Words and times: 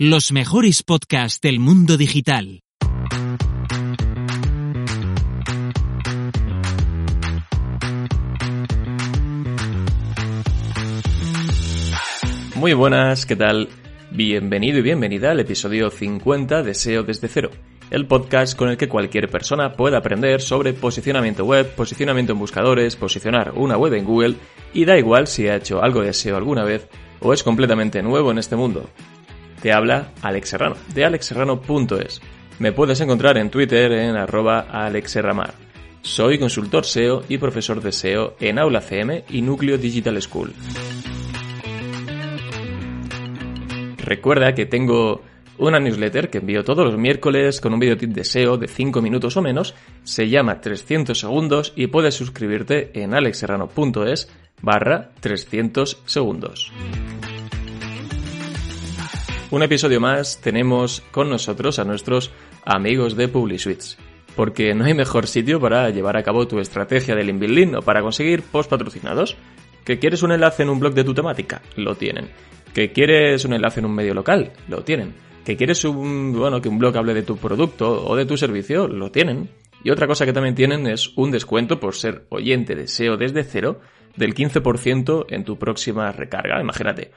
los 0.00 0.30
mejores 0.30 0.84
podcasts 0.84 1.40
del 1.40 1.58
mundo 1.58 1.96
digital. 1.96 2.62
Muy 12.54 12.74
buenas, 12.74 13.26
¿qué 13.26 13.34
tal? 13.34 13.68
Bienvenido 14.12 14.78
y 14.78 14.82
bienvenida 14.82 15.32
al 15.32 15.40
episodio 15.40 15.90
50 15.90 16.62
de 16.62 16.74
SEO 16.74 17.02
desde 17.02 17.26
cero, 17.26 17.50
el 17.90 18.06
podcast 18.06 18.56
con 18.56 18.68
el 18.68 18.76
que 18.76 18.88
cualquier 18.88 19.28
persona 19.28 19.72
puede 19.72 19.96
aprender 19.96 20.40
sobre 20.40 20.74
posicionamiento 20.74 21.44
web, 21.44 21.74
posicionamiento 21.74 22.34
en 22.34 22.38
buscadores, 22.38 22.94
posicionar 22.94 23.50
una 23.56 23.76
web 23.76 23.94
en 23.94 24.04
Google 24.04 24.36
y 24.72 24.84
da 24.84 24.96
igual 24.96 25.26
si 25.26 25.48
ha 25.48 25.56
hecho 25.56 25.82
algo 25.82 26.02
de 26.02 26.12
SEO 26.12 26.36
alguna 26.36 26.62
vez 26.62 26.86
o 27.18 27.32
es 27.32 27.42
completamente 27.42 28.00
nuevo 28.00 28.30
en 28.30 28.38
este 28.38 28.54
mundo. 28.54 28.88
Te 29.62 29.72
habla 29.72 30.12
Alex 30.22 30.50
Serrano, 30.50 30.76
de 30.94 31.04
alexserrano.es. 31.04 32.20
Me 32.58 32.72
puedes 32.72 33.00
encontrar 33.00 33.38
en 33.38 33.50
Twitter 33.50 33.92
en 33.92 34.16
arroba 34.16 34.60
alexserramar. 34.60 35.54
Soy 36.02 36.38
consultor 36.38 36.84
SEO 36.84 37.22
y 37.28 37.38
profesor 37.38 37.82
de 37.82 37.92
SEO 37.92 38.36
en 38.40 38.58
Aula 38.58 38.80
CM 38.80 39.24
y 39.28 39.42
Núcleo 39.42 39.78
Digital 39.78 40.20
School. 40.22 40.54
Recuerda 43.98 44.54
que 44.54 44.66
tengo 44.66 45.22
una 45.58 45.80
newsletter 45.80 46.30
que 46.30 46.38
envío 46.38 46.64
todos 46.64 46.86
los 46.86 46.96
miércoles 46.96 47.60
con 47.60 47.74
un 47.74 47.80
videotip 47.80 48.10
de 48.10 48.24
SEO 48.24 48.56
de 48.56 48.68
5 48.68 49.02
minutos 49.02 49.36
o 49.36 49.42
menos. 49.42 49.74
Se 50.04 50.28
llama 50.28 50.60
300 50.60 51.18
segundos 51.18 51.72
y 51.76 51.88
puedes 51.88 52.14
suscribirte 52.14 52.90
en 53.02 53.12
alexserrano.es 53.12 54.30
barra 54.62 55.10
300 55.20 56.02
segundos. 56.06 56.72
Un 59.50 59.62
episodio 59.62 59.98
más 59.98 60.42
tenemos 60.42 61.02
con 61.10 61.30
nosotros 61.30 61.78
a 61.78 61.84
nuestros 61.84 62.30
amigos 62.66 63.16
de 63.16 63.28
PubliSuites. 63.28 63.96
Porque 64.36 64.74
no 64.74 64.84
hay 64.84 64.92
mejor 64.92 65.26
sitio 65.26 65.58
para 65.58 65.88
llevar 65.88 66.18
a 66.18 66.22
cabo 66.22 66.46
tu 66.46 66.58
estrategia 66.58 67.14
del 67.14 67.30
inbuilding 67.30 67.76
o 67.76 67.80
para 67.80 68.02
conseguir 68.02 68.42
post 68.42 68.68
patrocinados. 68.68 69.38
¿Que 69.86 69.98
quieres 69.98 70.22
un 70.22 70.32
enlace 70.32 70.64
en 70.64 70.68
un 70.68 70.78
blog 70.78 70.92
de 70.92 71.02
tu 71.02 71.14
temática? 71.14 71.62
Lo 71.76 71.94
tienen. 71.94 72.28
¿Que 72.74 72.92
quieres 72.92 73.46
un 73.46 73.54
enlace 73.54 73.80
en 73.80 73.86
un 73.86 73.94
medio 73.94 74.12
local? 74.12 74.52
Lo 74.68 74.84
tienen. 74.84 75.14
¿Que 75.46 75.56
quieres 75.56 75.82
un, 75.86 76.34
bueno, 76.34 76.60
que 76.60 76.68
un 76.68 76.78
blog 76.78 76.98
hable 76.98 77.14
de 77.14 77.22
tu 77.22 77.38
producto 77.38 78.06
o 78.06 78.16
de 78.16 78.26
tu 78.26 78.36
servicio? 78.36 78.86
Lo 78.86 79.10
tienen. 79.10 79.48
Y 79.82 79.88
otra 79.88 80.06
cosa 80.06 80.26
que 80.26 80.34
también 80.34 80.56
tienen 80.56 80.86
es 80.86 81.16
un 81.16 81.30
descuento 81.30 81.80
por 81.80 81.94
ser 81.94 82.26
oyente 82.28 82.74
de 82.74 82.86
SEO 82.86 83.16
desde 83.16 83.44
cero 83.44 83.80
del 84.14 84.34
15% 84.34 85.24
en 85.30 85.44
tu 85.44 85.58
próxima 85.58 86.12
recarga. 86.12 86.60
Imagínate, 86.60 87.12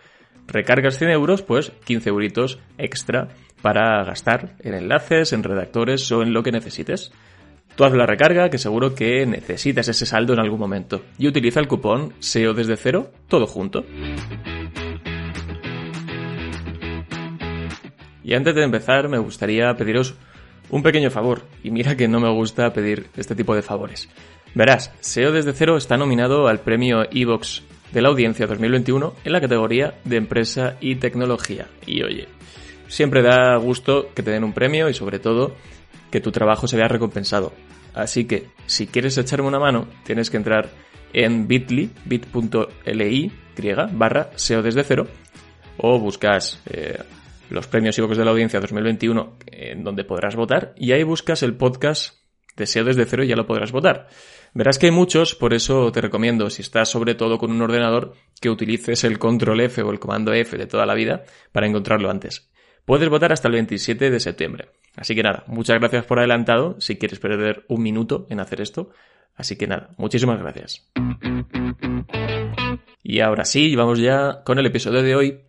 recargas 0.52 0.98
100 0.98 1.12
euros, 1.12 1.42
pues 1.42 1.72
15 1.86 2.10
euritos 2.10 2.60
extra 2.78 3.30
para 3.62 4.04
gastar 4.04 4.56
en 4.60 4.74
enlaces, 4.74 5.34
en 5.34 5.44
redactores 5.44 6.12
o 6.12 6.22
en 6.22 6.34
lo 6.34 6.44
que 6.44 6.52
necesites. 6.52 7.12
Tú 7.76 7.86
haz 7.86 7.94
la 7.94 8.06
recarga, 8.06 8.50
que 8.50 8.58
seguro 8.58 8.96
que 8.96 9.26
necesitas 9.26 9.88
ese 9.88 10.06
saldo 10.06 10.34
en 10.34 10.40
algún 10.40 10.60
momento. 10.60 11.02
Y 11.18 11.28
utiliza 11.28 11.60
el 11.60 11.68
cupón 11.68 12.14
SEO 12.20 12.54
desde 12.54 12.76
cero, 12.76 13.12
todo 13.28 13.48
junto. 13.48 13.86
Y 18.24 18.34
antes 18.34 18.56
de 18.56 18.64
empezar, 18.64 19.08
me 19.08 19.18
gustaría 19.18 19.74
pediros 19.76 20.16
un 20.70 20.84
pequeño 20.84 21.10
favor. 21.10 21.44
Y 21.64 21.72
mira 21.72 21.96
que 21.96 22.08
no 22.08 22.20
me 22.20 22.30
gusta 22.30 22.74
pedir 22.74 23.08
este 23.16 23.36
tipo 23.36 23.56
de 23.56 23.62
favores. 23.62 24.10
Verás, 24.54 24.94
SEO 25.00 25.32
desde 25.32 25.54
cero 25.54 25.78
está 25.78 25.96
nominado 25.96 26.48
al 26.48 26.60
premio 26.60 27.04
Evox 27.10 27.64
de 27.92 28.02
la 28.02 28.10
audiencia 28.10 28.48
2021 28.48 29.14
en 29.24 29.32
la 29.32 29.42
categoría 29.42 29.96
de 30.04 30.18
empresa 30.18 30.78
y 30.80 30.96
tecnología. 30.96 31.68
Y 31.86 32.04
oye, 32.04 32.28
siempre 32.88 33.22
da 33.22 33.56
gusto 33.58 34.10
que 34.14 34.24
te 34.24 34.32
den 34.32 34.44
un 34.44 34.54
premio 34.54 34.90
y 34.90 34.94
sobre 34.94 35.20
todo 35.20 35.56
que 36.10 36.22
tu 36.22 36.32
trabajo 36.32 36.68
se 36.68 36.78
vea 36.78 36.88
recompensado. 36.88 37.54
Así 37.94 38.26
que, 38.26 38.48
si 38.66 38.88
quieres 38.88 39.18
echarme 39.18 39.48
una 39.48 39.60
mano, 39.60 39.88
tienes 40.06 40.30
que 40.30 40.38
entrar 40.38 40.70
en 41.14 41.48
bit.ly, 41.48 41.90
bit.ly, 42.06 43.32
barra 43.92 44.30
SEO 44.36 44.62
desde 44.62 44.84
cero, 44.84 45.08
o 45.78 46.00
buscas 46.00 46.62
eh, 46.70 46.98
los 47.50 47.68
premios 47.68 47.98
Evox 47.98 48.18
de 48.18 48.26
la 48.26 48.32
audiencia 48.32 48.60
2021 48.60 49.38
en 49.48 49.84
donde 49.84 50.04
podrás 50.04 50.36
votar 50.36 50.74
y 50.78 50.94
ahí 50.94 51.04
buscas 51.04 51.44
el 51.44 51.56
podcast 51.56 52.16
de 52.56 52.66
SEO 52.66 52.86
desde 52.86 53.06
cero 53.06 53.24
y 53.24 53.28
ya 53.28 53.36
lo 53.36 53.46
podrás 53.46 53.72
votar. 53.72 54.08
Verás 54.54 54.78
que 54.78 54.88
hay 54.88 54.92
muchos, 54.92 55.34
por 55.34 55.54
eso 55.54 55.92
te 55.94 56.02
recomiendo, 56.02 56.50
si 56.50 56.62
estás 56.62 56.90
sobre 56.90 57.16
todo 57.16 57.38
con 57.38 57.52
un 57.52 57.62
ordenador, 57.62 58.16
que 58.42 58.50
utilices 58.50 59.06
el 59.06 59.18
control 59.18 59.62
F 59.62 59.82
o 59.82 59.92
el 59.92 60.00
comando 60.00 60.34
F 60.34 60.58
de 60.58 60.68
toda 60.68 60.86
la 60.86 60.94
vida 60.94 61.24
para 61.54 61.68
encontrarlo 61.68 62.10
antes. 62.10 62.52
Puedes 62.84 63.08
votar 63.08 63.32
hasta 63.32 63.48
el 63.48 63.54
27 63.54 64.10
de 64.10 64.20
septiembre. 64.20 64.70
Así 64.98 65.16
que 65.16 65.24
nada, 65.24 65.46
muchas 65.48 65.80
gracias 65.80 66.04
por 66.06 66.20
adelantado 66.20 66.76
si 66.82 66.98
quieres 66.98 67.20
perder 67.20 67.64
un 67.70 67.82
minuto 67.82 68.28
en 68.30 68.42
hacer 68.42 68.60
esto. 68.60 68.90
Así 69.36 69.56
que 69.56 69.68
nada, 69.68 69.92
muchísimas 69.98 70.40
gracias. 70.40 70.92
Y 73.04 73.22
ahora 73.22 73.46
sí, 73.46 73.76
vamos 73.76 74.00
ya 74.00 74.44
con 74.44 74.60
el 74.60 74.66
episodio 74.66 75.02
de 75.02 75.16
hoy. 75.16 75.42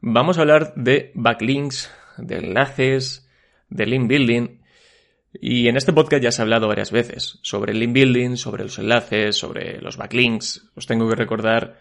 Vamos 0.00 0.38
a 0.38 0.40
hablar 0.40 0.72
de 0.76 1.12
backlinks, 1.14 1.90
de 2.16 2.38
enlaces, 2.38 3.28
de 3.68 3.84
link 3.84 4.08
building 4.08 4.59
y 5.32 5.68
en 5.68 5.76
este 5.76 5.92
podcast 5.92 6.22
ya 6.22 6.32
se 6.32 6.42
ha 6.42 6.44
hablado 6.44 6.66
varias 6.66 6.90
veces 6.90 7.38
sobre 7.42 7.72
el 7.72 7.78
link 7.78 7.92
building, 7.92 8.36
sobre 8.36 8.64
los 8.64 8.78
enlaces, 8.78 9.36
sobre 9.36 9.80
los 9.80 9.96
backlinks. 9.96 10.70
Os 10.74 10.86
tengo 10.86 11.08
que 11.08 11.14
recordar 11.14 11.78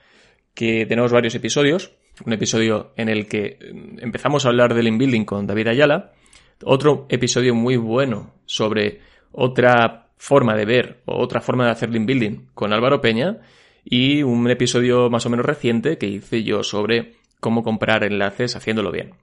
que 0.53 0.85
tenemos 0.85 1.11
varios 1.11 1.33
episodios. 1.35 1.91
Un 2.25 2.33
episodio 2.33 2.91
en 2.95 3.09
el 3.09 3.27
que 3.27 3.57
empezamos 3.99 4.45
a 4.45 4.49
hablar 4.49 4.73
del 4.73 4.85
link 4.85 4.99
building 4.99 5.25
con 5.25 5.47
David 5.47 5.69
Ayala. 5.69 6.11
Otro 6.63 7.07
episodio 7.09 7.55
muy 7.55 7.77
bueno 7.77 8.33
sobre 8.45 8.99
otra 9.31 10.09
forma 10.17 10.55
de 10.55 10.65
ver 10.65 11.01
o 11.05 11.17
otra 11.19 11.41
forma 11.41 11.65
de 11.65 11.71
hacer 11.71 11.89
link 11.89 12.05
building 12.05 12.47
con 12.53 12.71
Álvaro 12.71 13.01
Peña. 13.01 13.39
Y 13.83 14.21
un 14.21 14.47
episodio 14.51 15.09
más 15.09 15.25
o 15.25 15.29
menos 15.29 15.45
reciente 15.45 15.97
que 15.97 16.07
hice 16.07 16.43
yo 16.43 16.61
sobre 16.61 17.15
cómo 17.39 17.63
comprar 17.63 18.03
enlaces 18.03 18.55
haciéndolo 18.55 18.91
bien. 18.91 19.13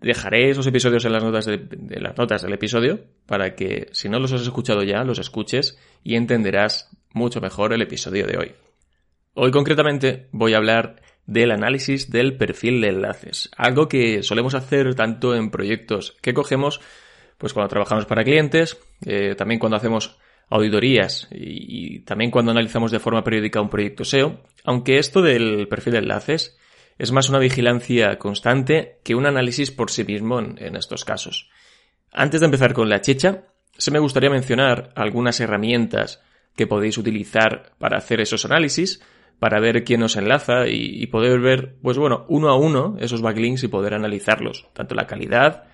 Dejaré 0.00 0.50
esos 0.50 0.66
episodios 0.68 1.04
en 1.04 1.12
las 1.12 1.24
notas 1.24 1.44
de, 1.44 1.66
las 2.00 2.16
notas 2.16 2.42
del 2.42 2.52
episodio 2.52 3.00
para 3.26 3.56
que 3.56 3.88
si 3.90 4.08
no 4.08 4.20
los 4.20 4.32
has 4.32 4.42
escuchado 4.42 4.84
ya, 4.84 5.02
los 5.02 5.18
escuches 5.18 5.76
y 6.04 6.14
entenderás 6.14 6.96
mucho 7.12 7.40
mejor 7.40 7.72
el 7.72 7.82
episodio 7.82 8.24
de 8.28 8.38
hoy. 8.38 8.52
Hoy 9.34 9.50
concretamente 9.50 10.28
voy 10.30 10.54
a 10.54 10.58
hablar 10.58 11.02
del 11.26 11.50
análisis 11.50 12.12
del 12.12 12.36
perfil 12.36 12.80
de 12.80 12.90
enlaces, 12.90 13.50
algo 13.56 13.88
que 13.88 14.22
solemos 14.22 14.54
hacer 14.54 14.94
tanto 14.94 15.34
en 15.34 15.50
proyectos 15.50 16.16
que 16.22 16.32
cogemos, 16.32 16.80
pues 17.36 17.52
cuando 17.52 17.68
trabajamos 17.68 18.06
para 18.06 18.22
clientes, 18.22 18.78
eh, 19.04 19.34
también 19.36 19.58
cuando 19.58 19.76
hacemos 19.76 20.16
auditorías 20.48 21.26
y, 21.32 21.96
y 21.96 21.98
también 22.00 22.30
cuando 22.30 22.52
analizamos 22.52 22.92
de 22.92 23.00
forma 23.00 23.24
periódica 23.24 23.60
un 23.60 23.68
proyecto 23.68 24.04
SEO, 24.04 24.44
aunque 24.62 24.98
esto 24.98 25.22
del 25.22 25.66
perfil 25.66 25.94
de 25.94 25.98
enlaces 25.98 26.57
es 26.98 27.12
más 27.12 27.28
una 27.28 27.38
vigilancia 27.38 28.18
constante 28.18 28.98
que 29.04 29.14
un 29.14 29.26
análisis 29.26 29.70
por 29.70 29.90
sí 29.90 30.04
mismo 30.04 30.40
en, 30.40 30.76
estos 30.76 31.04
casos. 31.04 31.48
Antes 32.12 32.40
de 32.40 32.46
empezar 32.46 32.74
con 32.74 32.88
la 32.88 33.00
checha, 33.00 33.44
se 33.76 33.90
me 33.90 34.00
gustaría 34.00 34.30
mencionar 34.30 34.92
algunas 34.96 35.40
herramientas 35.40 36.22
que 36.56 36.66
podéis 36.66 36.98
utilizar 36.98 37.72
para 37.78 37.98
hacer 37.98 38.20
esos 38.20 38.44
análisis, 38.44 39.00
para 39.38 39.60
ver 39.60 39.84
quién 39.84 40.02
os 40.02 40.16
enlaza 40.16 40.66
y, 40.66 41.00
y 41.00 41.06
poder 41.06 41.38
ver, 41.38 41.76
pues 41.80 41.96
bueno, 41.96 42.26
uno 42.28 42.48
a 42.48 42.56
uno 42.56 42.96
esos 42.98 43.22
backlinks 43.22 43.62
y 43.62 43.68
poder 43.68 43.94
analizarlos, 43.94 44.66
tanto 44.72 44.96
la 44.96 45.06
calidad 45.06 45.64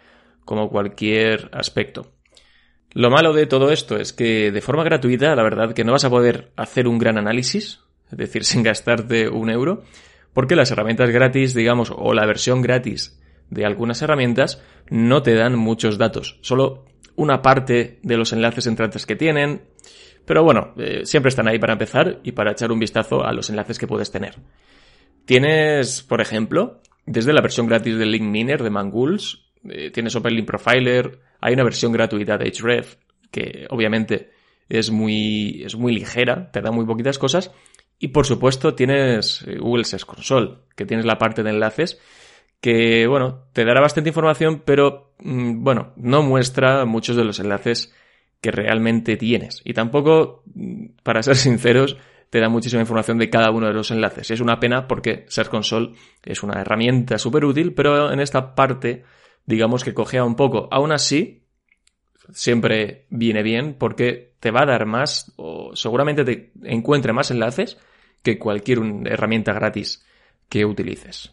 como 0.45 0.69
cualquier 0.69 1.49
aspecto. 1.53 2.13
Lo 2.95 3.11
malo 3.11 3.33
de 3.33 3.47
todo 3.47 3.73
esto 3.73 3.97
es 3.97 4.13
que 4.13 4.53
de 4.53 4.61
forma 4.61 4.85
gratuita, 4.85 5.35
la 5.35 5.43
verdad 5.43 5.75
que 5.75 5.83
no 5.83 5.93
vas 5.93 6.05
a 6.05 6.11
poder 6.11 6.53
hacer 6.57 6.87
un 6.87 6.99
gran 6.99 7.19
análisis, 7.19 7.81
es 8.11 8.19
decir, 8.19 8.45
sin 8.45 8.63
gastarte 8.63 9.29
un 9.29 9.51
euro, 9.51 9.83
porque 10.35 10.57
las 10.57 10.71
herramientas 10.71 11.11
gratis, 11.11 11.55
digamos, 11.55 11.93
o 11.97 12.13
la 12.13 12.27
versión 12.27 12.61
gratis 12.61 13.19
de 13.51 13.65
algunas 13.65 14.03
herramientas 14.03 14.63
no 14.91 15.23
te 15.23 15.35
dan 15.35 15.57
muchos 15.57 15.97
datos, 15.97 16.39
solo 16.43 16.85
una 17.17 17.41
parte 17.41 18.01
de 18.03 18.17
los 18.17 18.33
enlaces 18.33 18.67
entrantes 18.67 19.07
que 19.07 19.17
tienen, 19.17 19.63
pero 20.27 20.43
bueno, 20.43 20.75
eh, 20.77 21.03
siempre 21.05 21.29
están 21.29 21.49
ahí 21.49 21.59
para 21.59 21.75
empezar 21.75 22.21
y 22.23 22.33
para 22.33 22.53
echar 22.53 22.73
un 22.73 22.79
vistazo 22.79 23.25
a 23.25 23.33
los 23.33 23.51
enlaces 23.51 23.79
que 23.79 23.87
puedes 23.87 24.11
tener. 24.11 24.37
Tienes, 25.25 26.03
por 26.03 26.21
ejemplo, 26.21 26.81
desde 27.07 27.33
la 27.33 27.41
versión 27.41 27.67
gratis 27.67 27.97
del 27.97 28.11
Link 28.11 28.25
Miner 28.25 28.63
de 28.63 28.71
Mangools, 28.71 29.47
eh, 29.69 29.91
tienes 29.91 30.17
Open 30.17 30.35
Link 30.35 30.47
Profiler, 30.47 31.21
hay 31.41 31.55
una 31.55 31.65
versión 31.65 31.93
gratuita 31.93 32.37
de 32.37 32.51
Href, 32.51 32.97
que 33.31 33.67
obviamente 33.71 34.31
es 34.69 34.91
muy, 34.91 35.63
es 35.65 35.77
muy 35.77 35.95
ligera, 35.95 36.51
te 36.51 36.61
da 36.61 36.71
muy 36.71 36.87
poquitas 36.87 37.19
cosas, 37.19 37.53
y 38.05 38.09
por 38.09 38.27
supuesto 38.27 38.75
tienes 38.75 39.43
eh, 39.47 39.57
Google 39.59 39.85
Search 39.85 40.05
Console, 40.05 40.57
que 40.77 40.85
tienes 40.85 41.07
la 41.07 41.17
parte 41.17 41.43
de 41.43 41.49
enlaces, 41.49 41.99
que 42.61 43.07
bueno, 43.07 43.47
te 43.55 43.65
dará 43.65 43.81
bastante 43.81 44.11
información, 44.11 44.63
pero 44.63 45.15
mm, 45.21 45.65
bueno, 45.65 45.95
no 45.97 46.23
muestra 46.23 46.85
muchos 46.85 47.17
de 47.17 47.25
los 47.25 47.41
enlaces 47.41 47.95
que 48.43 48.51
realmente 48.51 49.17
tienes. 49.17 49.63
Y 49.65 49.73
tampoco, 49.73 50.43
mm, 50.55 50.97
para 51.03 51.23
ser 51.23 51.37
sinceros, 51.49 51.97
te 52.29 52.41
da 52.41 52.51
muchísima 52.51 52.83
información 52.83 53.17
de 53.17 53.31
cada 53.31 53.51
uno 53.51 53.69
de 53.69 53.73
los 53.73 53.91
enlaces. 53.91 54.31
Es 54.31 54.41
una 54.41 54.61
pena 54.61 54.87
porque 54.87 55.25
Search 55.29 55.49
Console 55.49 55.95
es 56.23 56.43
una 56.43 56.61
herramienta 56.61 57.17
súper 57.17 57.47
útil, 57.47 57.73
pero 57.73 58.13
en 58.13 58.21
esta 58.21 58.55
parte, 58.55 59.05
digamos 59.47 59.83
que 59.83 59.95
cogea 59.95 60.25
un 60.25 60.37
poco. 60.37 60.69
Aún 60.71 60.93
así, 60.93 61.47
siempre 62.35 63.07
viene 63.09 63.43
bien 63.43 63.77
porque 63.79 64.35
te 64.41 64.51
va 64.51 64.65
a 64.65 64.67
dar 64.67 64.85
más 64.85 65.33
o 65.37 65.75
seguramente 65.75 66.23
te 66.23 66.53
encuentre 66.65 67.15
más 67.15 67.31
enlaces 67.31 67.79
que 68.25 68.39
cualquier 68.39 68.81
herramienta 69.05 69.53
gratis 69.53 70.05
que 70.49 70.65
utilices. 70.65 71.33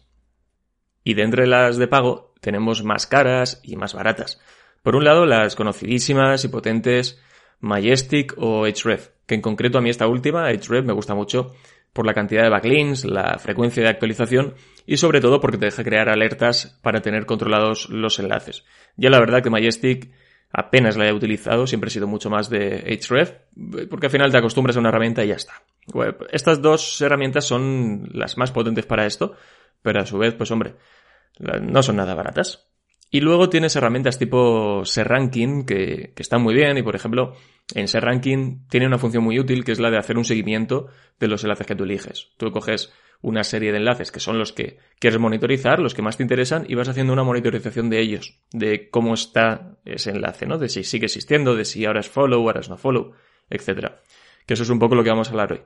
Y 1.02 1.14
de 1.14 1.22
entre 1.22 1.48
las 1.48 1.78
de 1.78 1.88
pago 1.88 2.32
tenemos 2.40 2.84
más 2.84 3.08
caras 3.08 3.60
y 3.64 3.74
más 3.74 3.94
baratas. 3.94 4.40
Por 4.82 4.94
un 4.94 5.04
lado, 5.04 5.26
las 5.26 5.56
conocidísimas 5.56 6.44
y 6.44 6.48
potentes 6.48 7.20
Majestic 7.58 8.34
o 8.36 8.66
Href, 8.66 9.08
que 9.26 9.34
en 9.34 9.40
concreto 9.40 9.78
a 9.78 9.80
mí 9.80 9.90
esta 9.90 10.06
última, 10.06 10.50
Href, 10.50 10.84
me 10.84 10.92
gusta 10.92 11.14
mucho 11.14 11.52
por 11.92 12.06
la 12.06 12.14
cantidad 12.14 12.42
de 12.42 12.48
backlinks, 12.48 13.04
la 13.04 13.38
frecuencia 13.38 13.82
de 13.82 13.88
actualización 13.88 14.54
y 14.86 14.96
sobre 14.96 15.20
todo 15.20 15.40
porque 15.40 15.58
te 15.58 15.66
deja 15.66 15.84
crear 15.84 16.08
alertas 16.08 16.78
para 16.82 17.00
tener 17.00 17.26
controlados 17.26 17.88
los 17.90 18.18
enlaces. 18.18 18.64
Ya 18.96 19.10
la 19.10 19.20
verdad 19.20 19.42
que 19.42 19.50
Majestic 19.50 20.10
apenas 20.52 20.96
la 20.96 21.08
he 21.08 21.12
utilizado, 21.12 21.66
siempre 21.66 21.88
he 21.88 21.90
sido 21.90 22.06
mucho 22.06 22.30
más 22.30 22.50
de 22.50 22.98
Href, 23.08 23.32
porque 23.88 24.06
al 24.06 24.12
final 24.12 24.30
te 24.30 24.38
acostumbras 24.38 24.76
a 24.76 24.80
una 24.80 24.90
herramienta 24.90 25.24
y 25.24 25.28
ya 25.28 25.36
está. 25.36 25.62
Estas 26.30 26.60
dos 26.60 27.00
herramientas 27.00 27.44
son 27.46 28.08
las 28.12 28.36
más 28.36 28.52
potentes 28.52 28.86
para 28.86 29.06
esto, 29.06 29.34
pero 29.80 30.00
a 30.00 30.06
su 30.06 30.18
vez, 30.18 30.34
pues 30.34 30.50
hombre, 30.50 30.74
no 31.38 31.82
son 31.82 31.96
nada 31.96 32.14
baratas. 32.14 32.68
Y 33.10 33.20
luego 33.20 33.50
tienes 33.50 33.76
herramientas 33.76 34.18
tipo 34.18 34.84
SERranking 34.84 35.66
que, 35.66 36.12
que 36.16 36.22
están 36.22 36.42
muy 36.42 36.54
bien 36.54 36.78
y 36.78 36.82
por 36.82 36.96
ejemplo 36.96 37.34
en 37.74 37.86
SERranking 37.86 38.66
tiene 38.68 38.86
una 38.86 38.96
función 38.96 39.22
muy 39.22 39.38
útil 39.38 39.64
que 39.64 39.72
es 39.72 39.80
la 39.80 39.90
de 39.90 39.98
hacer 39.98 40.16
un 40.16 40.24
seguimiento 40.24 40.86
de 41.20 41.28
los 41.28 41.44
enlaces 41.44 41.66
que 41.66 41.74
tú 41.74 41.84
eliges. 41.84 42.30
Tú 42.38 42.50
coges 42.52 42.90
una 43.22 43.44
serie 43.44 43.70
de 43.70 43.78
enlaces 43.78 44.10
que 44.10 44.20
son 44.20 44.38
los 44.38 44.52
que 44.52 44.78
quieres 44.98 45.18
monitorizar, 45.18 45.78
los 45.78 45.94
que 45.94 46.02
más 46.02 46.16
te 46.16 46.24
interesan 46.24 46.66
y 46.68 46.74
vas 46.74 46.88
haciendo 46.88 47.12
una 47.12 47.22
monitorización 47.22 47.88
de 47.88 48.00
ellos, 48.00 48.38
de 48.52 48.90
cómo 48.90 49.14
está 49.14 49.76
ese 49.84 50.10
enlace, 50.10 50.44
¿no? 50.44 50.58
De 50.58 50.68
si 50.68 50.82
sigue 50.84 51.06
existiendo, 51.06 51.54
de 51.54 51.64
si 51.64 51.84
ahora 51.84 52.00
es 52.00 52.08
follow, 52.08 52.40
ahora 52.40 52.60
es 52.60 52.68
no 52.68 52.76
follow, 52.76 53.12
etc. 53.48 53.92
Que 54.44 54.54
eso 54.54 54.64
es 54.64 54.70
un 54.70 54.80
poco 54.80 54.96
lo 54.96 55.04
que 55.04 55.10
vamos 55.10 55.28
a 55.28 55.30
hablar 55.30 55.52
hoy. 55.52 55.62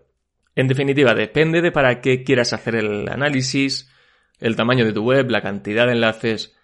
En 0.54 0.68
definitiva, 0.68 1.14
depende 1.14 1.62
de 1.62 1.72
para 1.72 2.00
qué 2.00 2.24
quieras 2.24 2.52
hacer 2.52 2.76
el 2.76 3.08
análisis, 3.08 3.90
el 4.38 4.54
tamaño 4.54 4.84
de 4.84 4.92
tu 4.92 5.02
web, 5.02 5.30
la 5.30 5.40
cantidad 5.40 5.86
de 5.86 5.92
enlaces, 5.92 6.54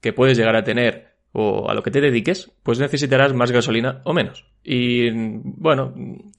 que 0.00 0.12
puedes 0.12 0.38
llegar 0.38 0.54
a 0.56 0.64
tener 0.64 1.15
o 1.38 1.68
a 1.68 1.74
lo 1.74 1.82
que 1.82 1.90
te 1.90 2.00
dediques, 2.00 2.50
pues 2.62 2.78
necesitarás 2.78 3.34
más 3.34 3.50
gasolina 3.50 4.00
o 4.04 4.14
menos. 4.14 4.46
Y 4.64 5.10
bueno, 5.10 5.92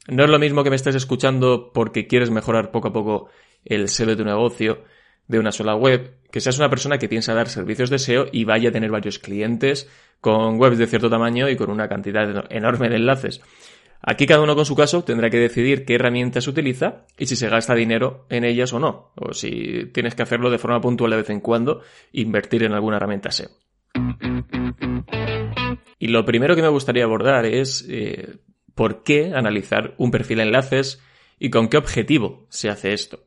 no 0.08 0.24
es 0.24 0.30
lo 0.30 0.40
mismo 0.40 0.64
que 0.64 0.72
me 0.72 0.76
estés 0.76 0.96
escuchando 0.96 1.72
porque 1.72 2.08
quieres 2.08 2.32
mejorar 2.32 2.72
poco 2.72 2.88
a 2.88 2.94
poco 2.94 3.30
el 3.64 3.90
SEO 3.90 4.08
de 4.08 4.16
tu 4.16 4.26
negocio 4.26 4.86
de 5.28 5.38
una 5.38 5.52
sola 5.52 5.76
web, 5.76 6.16
que 6.32 6.42
seas 6.42 6.58
una 6.58 6.72
persona 6.72 6.98
que 6.98 7.08
piensa 7.08 7.36
dar 7.36 7.48
servicios 7.48 7.92
de 7.92 8.00
SEO 8.00 8.26
y 8.32 8.46
vaya 8.46 8.70
a 8.70 8.72
tener 8.72 8.90
varios 8.90 9.20
clientes 9.20 9.88
con 10.20 10.60
webs 10.60 10.80
de 10.80 10.88
cierto 10.88 11.12
tamaño 11.12 11.48
y 11.48 11.56
con 11.56 11.70
una 11.70 11.88
cantidad 11.88 12.52
enorme 12.52 12.90
de 12.90 12.96
enlaces. 12.96 13.42
Aquí 14.02 14.26
cada 14.26 14.42
uno 14.42 14.56
con 14.56 14.66
su 14.66 14.76
caso 14.76 15.04
tendrá 15.04 15.30
que 15.30 15.38
decidir 15.38 15.86
qué 15.86 15.94
herramientas 15.94 16.48
utiliza 16.48 17.06
y 17.20 17.28
si 17.28 17.36
se 17.36 17.50
gasta 17.50 17.76
dinero 17.76 18.26
en 18.30 18.46
ellas 18.46 18.74
o 18.74 18.80
no, 18.80 19.12
o 19.16 19.34
si 19.34 19.92
tienes 19.94 20.16
que 20.16 20.24
hacerlo 20.24 20.50
de 20.50 20.58
forma 20.58 20.82
puntual 20.82 21.12
de 21.12 21.18
vez 21.18 21.30
en 21.30 21.40
cuando, 21.40 21.82
invertir 22.14 22.64
en 22.64 22.74
alguna 22.74 22.98
herramienta 22.98 23.30
SEO. 23.30 23.67
Y 26.00 26.08
lo 26.08 26.26
primero 26.26 26.56
que 26.56 26.62
me 26.62 26.68
gustaría 26.68 27.04
abordar 27.04 27.46
es 27.46 27.86
eh, 27.90 28.38
por 28.76 29.04
qué 29.04 29.34
analizar 29.34 29.96
un 29.98 30.12
perfil 30.12 30.38
de 30.38 30.44
enlaces 30.44 31.02
y 31.40 31.50
con 31.50 31.68
qué 31.68 31.78
objetivo 31.78 32.46
se 32.50 32.70
hace 32.70 32.94
esto. 32.94 33.26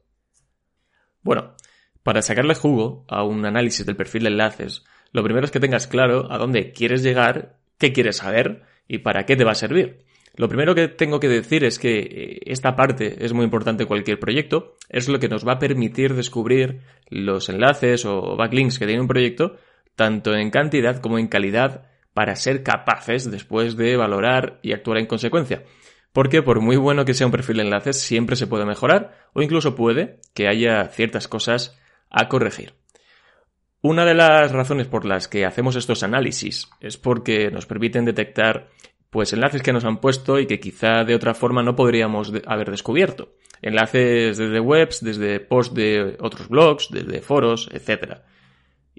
Bueno, 1.22 1.54
para 2.02 2.22
sacarle 2.22 2.54
jugo 2.54 3.04
a 3.08 3.24
un 3.24 3.44
análisis 3.44 3.84
del 3.84 3.96
perfil 3.96 4.22
de 4.22 4.30
enlaces, 4.30 4.84
lo 5.12 5.22
primero 5.24 5.44
es 5.44 5.50
que 5.50 5.60
tengas 5.60 5.86
claro 5.86 6.30
a 6.30 6.38
dónde 6.38 6.72
quieres 6.72 7.02
llegar, 7.02 7.58
qué 7.78 7.92
quieres 7.92 8.18
saber 8.18 8.62
y 8.86 8.98
para 8.98 9.26
qué 9.26 9.36
te 9.36 9.44
va 9.44 9.52
a 9.52 9.56
servir. 9.56 10.04
Lo 10.36 10.48
primero 10.48 10.74
que 10.74 10.88
tengo 10.88 11.18
que 11.18 11.28
decir 11.28 11.64
es 11.64 11.78
que 11.78 11.98
eh, 11.98 12.40
esta 12.46 12.76
parte 12.76 13.24
es 13.24 13.32
muy 13.32 13.44
importante 13.44 13.82
en 13.82 13.88
cualquier 13.88 14.20
proyecto, 14.20 14.76
es 14.88 15.08
lo 15.08 15.18
que 15.18 15.28
nos 15.28 15.46
va 15.46 15.54
a 15.54 15.58
permitir 15.58 16.14
descubrir 16.14 16.80
los 17.08 17.48
enlaces 17.48 18.04
o 18.04 18.36
backlinks 18.36 18.78
que 18.78 18.86
tiene 18.86 19.00
un 19.00 19.08
proyecto, 19.08 19.56
tanto 19.96 20.34
en 20.34 20.50
cantidad 20.50 21.00
como 21.00 21.18
en 21.18 21.28
calidad, 21.28 21.86
para 22.14 22.36
ser 22.36 22.62
capaces 22.62 23.30
después 23.30 23.76
de 23.76 23.96
valorar 23.96 24.58
y 24.62 24.72
actuar 24.72 24.98
en 24.98 25.06
consecuencia. 25.06 25.64
Porque 26.12 26.42
por 26.42 26.60
muy 26.60 26.76
bueno 26.76 27.04
que 27.04 27.14
sea 27.14 27.26
un 27.26 27.32
perfil 27.32 27.58
de 27.58 27.62
enlaces, 27.62 28.00
siempre 28.00 28.36
se 28.36 28.46
puede 28.46 28.64
mejorar 28.64 29.28
o 29.32 29.42
incluso 29.42 29.76
puede 29.76 30.20
que 30.34 30.48
haya 30.48 30.88
ciertas 30.88 31.28
cosas 31.28 31.78
a 32.10 32.28
corregir. 32.28 32.74
Una 33.82 34.04
de 34.04 34.14
las 34.14 34.52
razones 34.52 34.88
por 34.88 35.06
las 35.06 35.28
que 35.28 35.46
hacemos 35.46 35.76
estos 35.76 36.02
análisis 36.02 36.68
es 36.80 36.98
porque 36.98 37.50
nos 37.50 37.66
permiten 37.66 38.04
detectar 38.04 38.68
pues 39.08 39.32
enlaces 39.32 39.62
que 39.62 39.72
nos 39.72 39.84
han 39.84 40.00
puesto 40.00 40.38
y 40.38 40.46
que 40.46 40.60
quizá 40.60 41.04
de 41.04 41.14
otra 41.14 41.34
forma 41.34 41.62
no 41.62 41.74
podríamos 41.74 42.32
haber 42.46 42.70
descubierto. 42.70 43.34
Enlaces 43.62 44.38
desde 44.38 44.60
webs, 44.60 45.02
desde 45.02 45.40
posts 45.40 45.74
de 45.74 46.16
otros 46.20 46.48
blogs, 46.48 46.88
desde 46.90 47.20
foros, 47.20 47.68
etc. 47.72 48.18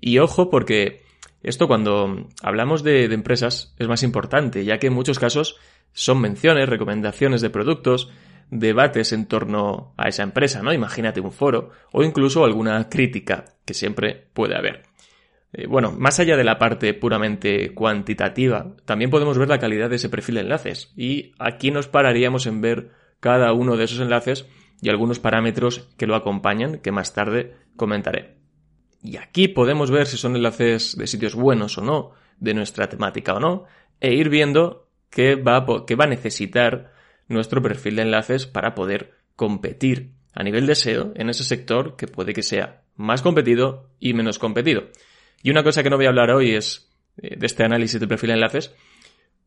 Y 0.02 0.18
ojo 0.18 0.50
porque 0.50 1.04
esto 1.44 1.68
cuando 1.68 2.28
hablamos 2.44 2.84
de, 2.84 3.06
empresas 3.06 3.74
es 3.80 3.88
más 3.88 4.04
importante, 4.04 4.66
ya 4.66 4.80
que 4.80 4.88
en 4.88 4.94
muchos 4.94 5.20
casos 5.20 5.58
son 5.94 6.20
menciones, 6.20 6.68
recomendaciones 6.68 7.42
de 7.42 7.50
productos, 7.50 8.10
debates 8.50 9.14
en 9.14 9.28
torno 9.28 9.94
a 9.98 10.10
esa 10.10 10.24
empresa, 10.24 10.62
¿no? 10.62 10.74
Imagínate 10.74 11.22
un 11.22 11.32
foro 11.32 11.70
o 11.92 12.04
incluso 12.04 12.44
alguna 12.44 12.90
crítica 12.90 13.46
que 13.66 13.74
siempre 13.74 14.28
puede 14.34 14.58
haber. 14.58 14.84
Eh, 15.54 15.68
bueno, 15.68 15.92
más 15.92 16.20
allá 16.20 16.38
de 16.38 16.44
la 16.44 16.60
parte 16.60 16.94
puramente 16.94 17.74
cuantitativa, 17.74 18.76
también 18.86 19.10
podemos 19.10 19.38
ver 19.38 19.50
la 19.50 19.60
calidad 19.60 19.90
de 19.90 19.96
ese 19.98 20.10
perfil 20.10 20.36
de 20.36 20.42
enlaces. 20.42 20.92
Y 20.96 21.34
aquí 21.40 21.72
nos 21.72 21.88
pararíamos 21.88 22.46
en 22.46 22.62
ver 22.62 22.92
cada 23.20 23.54
uno 23.54 23.78
de 23.78 23.86
esos 23.86 24.00
enlaces 24.00 24.48
y 24.82 24.90
algunos 24.90 25.20
parámetros 25.20 25.90
que 25.98 26.08
lo 26.08 26.16
acompañan, 26.16 26.80
que 26.80 26.92
más 26.92 27.14
tarde 27.14 27.56
comentaré. 27.76 28.41
Y 29.04 29.18
aquí 29.18 29.48
podemos 29.48 29.90
ver 29.90 30.08
si 30.08 30.18
son 30.18 30.36
enlaces 30.36 30.96
de 30.98 31.08
sitios 31.08 31.36
buenos 31.36 31.78
o 31.78 31.82
no, 31.82 32.12
de 32.40 32.54
nuestra 32.54 32.90
temática 32.90 33.34
o 33.34 33.40
no, 33.40 33.66
e 34.00 34.14
ir 34.14 34.30
viendo 34.30 34.88
qué 35.10 35.36
va, 35.36 35.66
qué 35.86 35.96
va 35.96 36.06
a 36.06 36.10
necesitar 36.10 36.94
nuestro 37.28 37.62
perfil 37.62 37.96
de 37.96 38.04
enlaces 38.04 38.46
para 38.46 38.76
poder 38.76 39.14
competir 39.36 40.12
a 40.34 40.44
nivel 40.44 40.66
de 40.68 40.76
SEO 40.76 41.14
en 41.16 41.30
ese 41.30 41.44
sector 41.44 41.96
que 41.96 42.08
puede 42.08 42.34
que 42.34 42.44
sea 42.44 42.84
más 42.96 43.22
competido 43.22 43.90
y 44.00 44.14
menos 44.14 44.40
competido. 44.40 44.90
Y 45.44 45.50
una 45.50 45.64
cosa 45.64 45.84
que 45.84 45.90
no 45.90 45.98
voy 45.98 46.06
a 46.06 46.10
hablar 46.10 46.32
hoy 46.32 46.56
es 46.56 46.92
eh, 47.18 47.36
de 47.38 47.46
este 47.46 47.64
análisis 47.64 48.00
de 48.00 48.08
perfil 48.08 48.30
de 48.30 48.36
enlaces, 48.36 48.76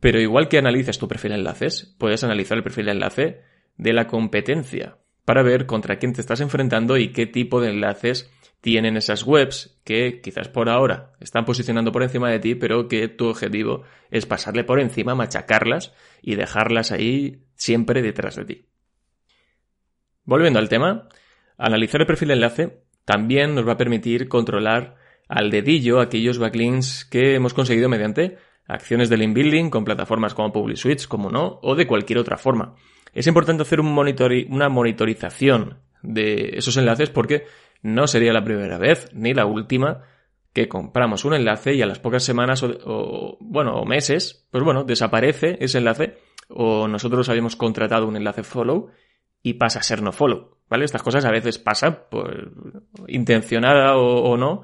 pero 0.01 0.21
igual 0.21 0.49
que 0.49 0.59
analices 0.59 0.99
tu 0.99 1.09
perfil 1.09 1.31
de 1.31 1.39
enlaces, 1.39 1.95
puedes 1.99 2.25
analizar 2.25 2.59
el 2.59 2.65
perfil 2.65 2.87
de 2.87 2.93
enlace 2.93 3.41
de 3.77 3.93
la 3.93 4.07
competencia 4.07 4.99
para 5.25 5.43
ver 5.43 5.67
contra 5.67 5.97
quién 5.97 6.13
te 6.13 6.21
estás 6.21 6.41
enfrentando 6.41 6.99
y 6.99 7.13
qué 7.13 7.27
tipo 7.27 7.61
de 7.61 7.71
enlaces 7.71 8.31
tienen 8.65 8.97
esas 8.97 9.25
webs 9.25 9.79
que 9.85 10.23
quizás 10.23 10.49
por 10.49 10.71
ahora 10.71 11.13
están 11.21 11.45
posicionando 11.45 11.93
por 11.93 12.03
encima 12.03 12.31
de 12.31 12.39
ti, 12.39 12.55
pero 12.55 12.89
que 12.89 13.09
tu 13.09 13.27
objetivo 13.27 13.83
es 14.11 14.25
pasarle 14.25 14.65
por 14.65 14.81
encima, 14.81 15.15
machacarlas 15.15 15.93
y 16.23 16.37
dejarlas 16.37 16.91
ahí 16.91 17.43
siempre 17.57 18.01
detrás 18.01 18.37
de 18.37 18.45
ti. 18.47 18.67
Volviendo 20.25 20.61
al 20.61 20.71
tema, 20.71 21.11
analizar 21.59 22.01
el 22.01 22.07
perfil 22.07 22.29
de 22.29 22.35
enlace 22.35 22.79
también 23.05 23.55
nos 23.55 23.69
va 23.69 23.73
a 23.73 23.77
permitir 23.77 24.29
controlar 24.29 24.97
al 25.29 25.51
dedillo 25.51 26.01
aquellos 26.01 26.39
backlinks 26.39 27.05
que 27.05 27.35
hemos 27.35 27.53
conseguido 27.53 27.91
mediante 27.91 28.39
acciones 28.67 29.11
de 29.11 29.19
link 29.19 29.35
building 29.35 29.69
con 29.69 29.85
plataformas 29.85 30.33
como 30.33 30.55
PubliSwitch, 30.55 31.07
como 31.07 31.29
no, 31.29 31.59
o 31.61 31.75
de 31.75 31.87
cualquier 31.87 32.19
otra 32.19 32.39
forma. 32.39 32.77
Es 33.13 33.27
importante 33.27 33.63
hacer 33.63 33.79
un 33.79 33.89
una 34.49 34.69
monitorización 34.71 35.81
de 36.01 36.53
esos 36.55 36.79
enlaces 36.79 37.11
porque 37.11 37.45
no 37.85 38.07
sería 38.07 38.33
la 38.33 38.43
primera 38.43 38.79
vez 38.79 39.11
ni 39.13 39.35
la 39.35 39.45
última 39.45 40.03
que 40.55 40.69
compramos 40.69 41.27
un 41.27 41.35
enlace 41.35 41.75
y 41.75 41.83
a 41.83 41.87
las 41.87 41.99
pocas 41.99 42.25
semanas 42.25 42.63
o, 42.63 43.37
bueno, 43.41 43.75
o 43.75 43.85
meses, 43.85 44.49
pues 44.51 44.65
bueno, 44.65 44.85
desaparece 44.85 45.59
ese 45.61 45.79
enlace 45.79 46.19
o 46.49 46.89
nosotros 46.89 47.29
habíamos 47.29 47.57
contratado 47.57 48.09
un 48.09 48.17
enlace 48.17 48.43
follow 48.43 48.91
y 49.43 49.55
pasa 49.55 49.81
a 49.81 49.83
ser 49.83 50.01
no 50.01 50.13
follow, 50.13 50.57
¿vale? 50.69 50.87
Estas 50.87 51.03
cosas 51.03 51.27
a 51.27 51.31
veces 51.31 51.59
pasan, 51.59 52.05
por 52.11 52.53
intencionada 53.07 53.97
o, 53.97 54.31
o 54.31 54.37
no, 54.39 54.63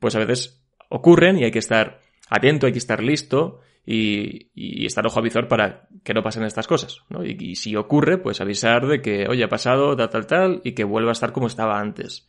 pues 0.00 0.16
a 0.16 0.18
veces 0.18 0.66
ocurren 0.88 1.38
y 1.38 1.44
hay 1.44 1.52
que 1.52 1.60
estar 1.60 2.00
atento, 2.28 2.66
hay 2.66 2.72
que 2.72 2.78
estar 2.78 3.04
listo 3.04 3.60
y, 3.86 4.50
y 4.54 4.84
estar 4.84 5.06
ojo 5.06 5.20
a 5.20 5.22
visor 5.22 5.46
para 5.46 5.88
que 6.02 6.12
no 6.12 6.24
pasen 6.24 6.42
estas 6.42 6.66
cosas, 6.66 7.02
¿no? 7.08 7.24
Y, 7.24 7.36
y, 7.38 7.54
si 7.54 7.76
ocurre, 7.76 8.18
pues 8.18 8.40
avisar 8.40 8.86
de 8.88 9.00
que, 9.00 9.26
oye, 9.28 9.44
ha 9.44 9.48
pasado 9.48 9.94
tal, 9.94 10.10
tal, 10.10 10.26
tal, 10.26 10.60
y 10.64 10.72
que 10.72 10.84
vuelva 10.84 11.10
a 11.10 11.12
estar 11.12 11.32
como 11.32 11.46
estaba 11.46 11.78
antes. 11.78 12.28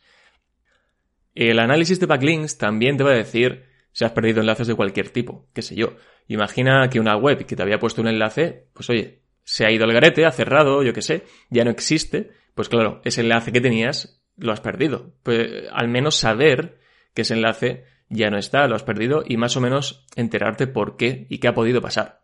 El 1.34 1.58
análisis 1.58 2.00
de 2.00 2.06
backlinks 2.06 2.58
también 2.58 2.96
te 2.96 3.04
va 3.04 3.10
a 3.10 3.16
decir 3.16 3.64
si 3.92 4.04
has 4.04 4.12
perdido 4.12 4.40
enlaces 4.40 4.66
de 4.66 4.74
cualquier 4.74 5.10
tipo, 5.10 5.48
qué 5.52 5.62
sé 5.62 5.74
yo. 5.74 5.96
Imagina 6.28 6.88
que 6.90 7.00
una 7.00 7.16
web 7.16 7.44
que 7.44 7.56
te 7.56 7.62
había 7.62 7.78
puesto 7.78 8.00
un 8.00 8.08
enlace, 8.08 8.68
pues 8.72 8.88
oye, 8.90 9.22
se 9.44 9.66
ha 9.66 9.70
ido 9.70 9.84
al 9.84 9.92
garete, 9.92 10.26
ha 10.26 10.30
cerrado, 10.30 10.82
yo 10.82 10.92
qué 10.92 11.02
sé, 11.02 11.24
ya 11.50 11.64
no 11.64 11.70
existe, 11.70 12.30
pues 12.54 12.68
claro, 12.68 13.00
ese 13.04 13.22
enlace 13.22 13.52
que 13.52 13.60
tenías 13.60 14.22
lo 14.36 14.52
has 14.52 14.60
perdido. 14.60 15.14
Pues 15.22 15.64
al 15.72 15.88
menos 15.88 16.16
saber 16.16 16.78
que 17.14 17.22
ese 17.22 17.34
enlace 17.34 17.84
ya 18.08 18.30
no 18.30 18.38
está, 18.38 18.66
lo 18.68 18.76
has 18.76 18.82
perdido 18.82 19.22
y 19.26 19.36
más 19.36 19.56
o 19.56 19.60
menos 19.60 20.06
enterarte 20.16 20.66
por 20.66 20.96
qué 20.96 21.26
y 21.28 21.38
qué 21.38 21.48
ha 21.48 21.54
podido 21.54 21.80
pasar. 21.80 22.22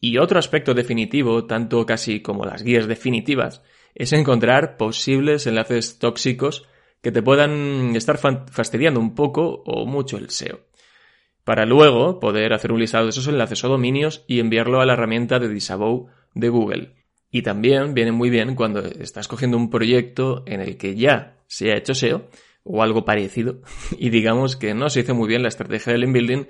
Y 0.00 0.18
otro 0.18 0.38
aspecto 0.38 0.74
definitivo, 0.74 1.46
tanto 1.46 1.86
casi 1.86 2.20
como 2.20 2.44
las 2.44 2.62
guías 2.62 2.86
definitivas, 2.86 3.62
es 3.94 4.12
encontrar 4.12 4.76
posibles 4.76 5.46
enlaces 5.46 5.98
tóxicos 5.98 6.68
que 7.02 7.12
te 7.12 7.22
puedan 7.22 7.94
estar 7.96 8.18
fastidiando 8.18 9.00
un 9.00 9.14
poco 9.14 9.62
o 9.66 9.86
mucho 9.86 10.16
el 10.16 10.30
SEO. 10.30 10.60
Para 11.44 11.64
luego 11.64 12.18
poder 12.18 12.52
hacer 12.52 12.72
un 12.72 12.80
listado 12.80 13.04
de 13.04 13.10
esos 13.10 13.28
enlaces 13.28 13.62
o 13.62 13.68
dominios 13.68 14.24
y 14.26 14.40
enviarlo 14.40 14.80
a 14.80 14.86
la 14.86 14.94
herramienta 14.94 15.38
de 15.38 15.48
Disavow 15.48 16.08
de 16.34 16.48
Google. 16.48 16.94
Y 17.30 17.42
también 17.42 17.94
viene 17.94 18.12
muy 18.12 18.30
bien 18.30 18.54
cuando 18.54 18.80
estás 18.80 19.28
cogiendo 19.28 19.56
un 19.56 19.70
proyecto 19.70 20.42
en 20.46 20.60
el 20.60 20.76
que 20.76 20.96
ya 20.96 21.36
se 21.46 21.70
ha 21.70 21.76
hecho 21.76 21.94
SEO 21.94 22.28
o 22.64 22.82
algo 22.82 23.04
parecido 23.04 23.60
y 23.98 24.10
digamos 24.10 24.56
que 24.56 24.74
no 24.74 24.90
se 24.90 25.00
hizo 25.00 25.14
muy 25.14 25.28
bien 25.28 25.42
la 25.42 25.48
estrategia 25.48 25.92
del 25.92 26.04
inbuilding 26.04 26.48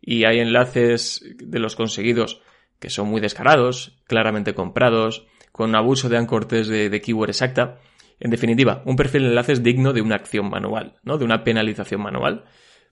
y 0.00 0.24
hay 0.24 0.40
enlaces 0.40 1.24
de 1.36 1.58
los 1.58 1.76
conseguidos 1.76 2.42
que 2.78 2.90
son 2.90 3.08
muy 3.08 3.20
descarados, 3.20 3.96
claramente 4.06 4.54
comprados, 4.54 5.26
con 5.52 5.74
abuso 5.76 6.08
de 6.08 6.18
ancortes 6.18 6.66
de, 6.66 6.90
de 6.90 7.00
keyword 7.00 7.30
exacta. 7.30 7.80
En 8.20 8.30
definitiva, 8.30 8.82
un 8.86 8.96
perfil 8.96 9.22
de 9.22 9.28
enlaces 9.28 9.62
digno 9.62 9.92
de 9.92 10.02
una 10.02 10.14
acción 10.16 10.48
manual, 10.48 10.94
¿no? 11.02 11.18
De 11.18 11.24
una 11.24 11.44
penalización 11.44 12.00
manual. 12.00 12.44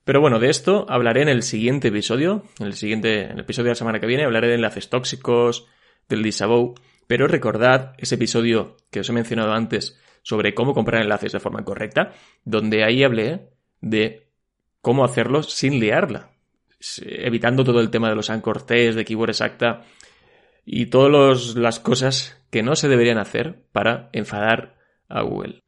Pero 0.03 0.19
bueno, 0.19 0.39
de 0.39 0.49
esto 0.49 0.85
hablaré 0.89 1.21
en 1.21 1.29
el 1.29 1.43
siguiente 1.43 1.87
episodio. 1.87 2.43
En 2.59 2.67
el 2.67 2.73
siguiente, 2.73 3.31
episodio 3.39 3.65
de 3.65 3.71
la 3.71 3.75
semana 3.75 3.99
que 3.99 4.07
viene, 4.07 4.25
hablaré 4.25 4.47
de 4.47 4.55
enlaces 4.55 4.89
tóxicos, 4.89 5.67
del 6.09 6.23
disavow. 6.23 6.75
Pero 7.07 7.27
recordad 7.27 7.93
ese 7.97 8.15
episodio 8.15 8.77
que 8.91 8.99
os 8.99 9.09
he 9.09 9.13
mencionado 9.13 9.53
antes 9.53 9.99
sobre 10.23 10.53
cómo 10.53 10.73
comprar 10.73 11.01
enlaces 11.01 11.31
de 11.31 11.39
forma 11.39 11.63
correcta, 11.63 12.13
donde 12.43 12.83
ahí 12.83 13.03
hablé 13.03 13.49
de 13.81 14.27
cómo 14.81 15.03
hacerlo 15.05 15.43
sin 15.43 15.79
liarla, 15.79 16.31
evitando 17.01 17.63
todo 17.63 17.79
el 17.79 17.89
tema 17.89 18.09
de 18.09 18.15
los 18.15 18.29
ancortes, 18.29 18.95
de 18.95 19.05
keyword 19.05 19.31
exacta 19.31 19.83
y 20.65 20.87
todas 20.87 21.55
las 21.55 21.79
cosas 21.79 22.41
que 22.49 22.63
no 22.63 22.75
se 22.75 22.87
deberían 22.87 23.17
hacer 23.17 23.63
para 23.71 24.09
enfadar 24.13 24.75
a 25.13 25.21
Google. 25.21 25.61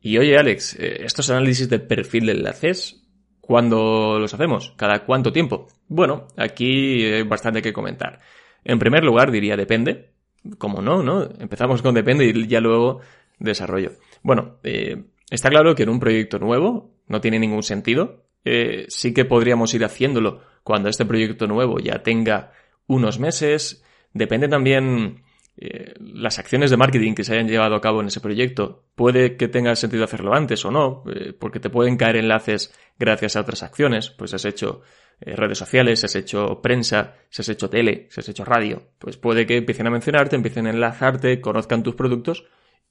Y 0.00 0.18
oye 0.18 0.38
Alex, 0.38 0.76
eh, 0.78 1.04
estos 1.04 1.30
análisis 1.30 1.68
de 1.68 1.80
perfil 1.80 2.26
de 2.26 2.32
enlaces, 2.32 3.02
¿cuándo 3.40 4.18
los 4.20 4.32
hacemos? 4.34 4.74
¿Cada 4.76 5.04
cuánto 5.04 5.32
tiempo? 5.32 5.68
Bueno, 5.88 6.28
aquí 6.36 7.04
hay 7.04 7.22
bastante 7.22 7.62
que 7.62 7.72
comentar. 7.72 8.20
En 8.64 8.78
primer 8.78 9.02
lugar 9.04 9.30
diría 9.30 9.56
depende, 9.56 10.10
como 10.58 10.82
no, 10.82 11.02
¿no? 11.02 11.22
Empezamos 11.38 11.82
con 11.82 11.94
depende 11.94 12.26
y 12.26 12.46
ya 12.46 12.60
luego 12.60 13.00
desarrollo. 13.38 13.92
Bueno, 14.22 14.58
eh, 14.62 15.04
está 15.30 15.48
claro 15.48 15.74
que 15.74 15.84
en 15.84 15.88
un 15.88 16.00
proyecto 16.00 16.38
nuevo 16.38 16.90
no 17.06 17.20
tiene 17.20 17.38
ningún 17.38 17.62
sentido. 17.62 18.24
Eh, 18.44 18.86
sí 18.88 19.12
que 19.12 19.24
podríamos 19.24 19.74
ir 19.74 19.84
haciéndolo 19.84 20.42
cuando 20.62 20.88
este 20.88 21.04
proyecto 21.04 21.46
nuevo 21.46 21.78
ya 21.78 22.02
tenga 22.02 22.52
unos 22.86 23.18
meses. 23.18 23.82
Depende 24.12 24.48
también 24.48 25.22
eh, 25.60 25.92
las 25.98 26.38
acciones 26.38 26.70
de 26.70 26.76
marketing 26.76 27.14
que 27.14 27.24
se 27.24 27.32
hayan 27.32 27.48
llevado 27.48 27.74
a 27.74 27.80
cabo 27.80 28.00
en 28.00 28.06
ese 28.06 28.20
proyecto. 28.20 28.84
Puede 28.94 29.36
que 29.36 29.48
tenga 29.48 29.74
sentido 29.74 30.04
hacerlo 30.04 30.32
antes 30.32 30.64
o 30.64 30.70
no, 30.70 31.02
eh, 31.12 31.32
porque 31.32 31.58
te 31.58 31.68
pueden 31.68 31.96
caer 31.96 32.14
enlaces 32.14 32.72
gracias 32.96 33.34
a 33.34 33.40
otras 33.40 33.64
acciones. 33.64 34.10
Pues 34.10 34.32
has 34.34 34.44
hecho 34.44 34.82
eh, 35.20 35.34
redes 35.34 35.58
sociales, 35.58 36.04
has 36.04 36.14
hecho 36.14 36.60
prensa, 36.62 37.16
si 37.28 37.42
has 37.42 37.48
hecho 37.48 37.68
tele, 37.68 38.06
si 38.08 38.20
has 38.20 38.28
hecho 38.28 38.44
radio. 38.44 38.90
Pues 39.00 39.16
puede 39.16 39.46
que 39.46 39.56
empiecen 39.56 39.88
a 39.88 39.90
mencionarte, 39.90 40.36
empiecen 40.36 40.68
a 40.68 40.70
enlazarte, 40.70 41.40
conozcan 41.40 41.82
tus 41.82 41.96
productos 41.96 42.44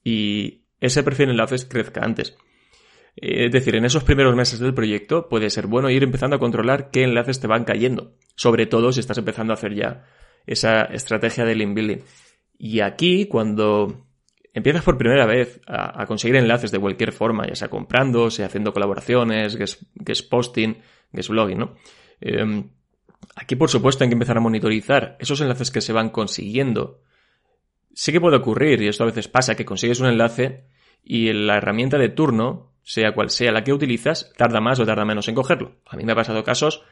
y 0.04 0.66
ese 0.82 1.04
perfil 1.04 1.28
de 1.28 1.32
enlaces 1.32 1.64
crezca 1.64 2.02
antes. 2.04 2.36
Es 3.16 3.52
decir, 3.52 3.76
en 3.76 3.86
esos 3.86 4.04
primeros 4.04 4.36
meses 4.36 4.60
del 4.60 4.74
proyecto 4.74 5.30
puede 5.30 5.50
ser 5.50 5.68
bueno 5.68 5.90
ir 5.90 6.04
empezando 6.04 6.36
a 6.36 6.40
controlar 6.40 6.92
qué 6.92 7.04
enlaces 7.04 7.40
te 7.40 7.48
van 7.48 7.64
cayendo, 7.64 8.14
sobre 8.36 8.66
todo 8.66 8.92
si 8.92 9.00
estás 9.00 9.18
empezando 9.18 9.54
a 9.54 9.56
hacer 9.56 9.74
ya 9.74 10.04
esa 10.46 10.84
estrategia 10.84 11.46
de 11.46 11.56
link 11.56 11.74
building. 11.74 12.00
Y 12.58 12.80
aquí, 12.80 13.26
cuando 13.26 14.08
empiezas 14.54 14.84
por 14.84 14.98
primera 14.98 15.26
vez 15.26 15.62
a, 15.68 16.06
conseguir 16.08 16.38
enlaces 16.38 16.72
de 16.72 16.80
cualquier 16.80 17.12
forma, 17.12 17.46
ya 17.48 17.56
sea 17.56 17.70
comprando, 17.70 18.32
sea 18.32 18.48
haciendo 18.48 18.74
colaboraciones, 18.74 19.56
guest, 19.56 20.30
posting, 20.30 20.78
guest 21.12 21.30
blogging, 21.30 21.60
¿no? 21.60 21.76
Em, 22.20 22.72
aquí, 23.36 23.56
por 23.56 23.70
supuesto, 23.70 24.04
hay 24.04 24.10
que 24.10 24.16
empezar 24.16 24.38
a 24.38 24.42
monitorizar 24.42 25.16
esos 25.20 25.42
enlaces 25.42 25.70
que 25.70 25.82
se 25.82 25.94
van 25.94 26.10
consiguiendo. 26.10 27.02
Sí 27.94 28.12
que 28.12 28.22
puede 28.22 28.38
ocurrir, 28.38 28.82
y 28.82 28.88
esto 28.88 29.04
a 29.04 29.08
veces 29.08 29.28
pasa, 29.28 29.56
que 29.56 29.66
consigues 29.66 30.00
un 30.00 30.08
enlace 30.08 30.66
y 31.04 31.32
la 31.34 31.58
herramienta 31.58 31.98
de 31.98 32.10
turno, 32.10 32.74
sea 32.84 33.14
cual 33.14 33.30
sea 33.30 33.52
la 33.52 33.64
que 33.64 33.74
utilizas, 33.74 34.34
tarda 34.38 34.60
más 34.60 34.80
o 34.80 34.86
tarda 34.86 35.06
menos 35.06 35.28
en 35.28 35.36
cogerlo. 35.36 35.76
A 35.86 35.98
mí 35.98 36.04
me 36.04 36.14
ha 36.14 36.16
pasado 36.16 36.44
casos 36.44 36.84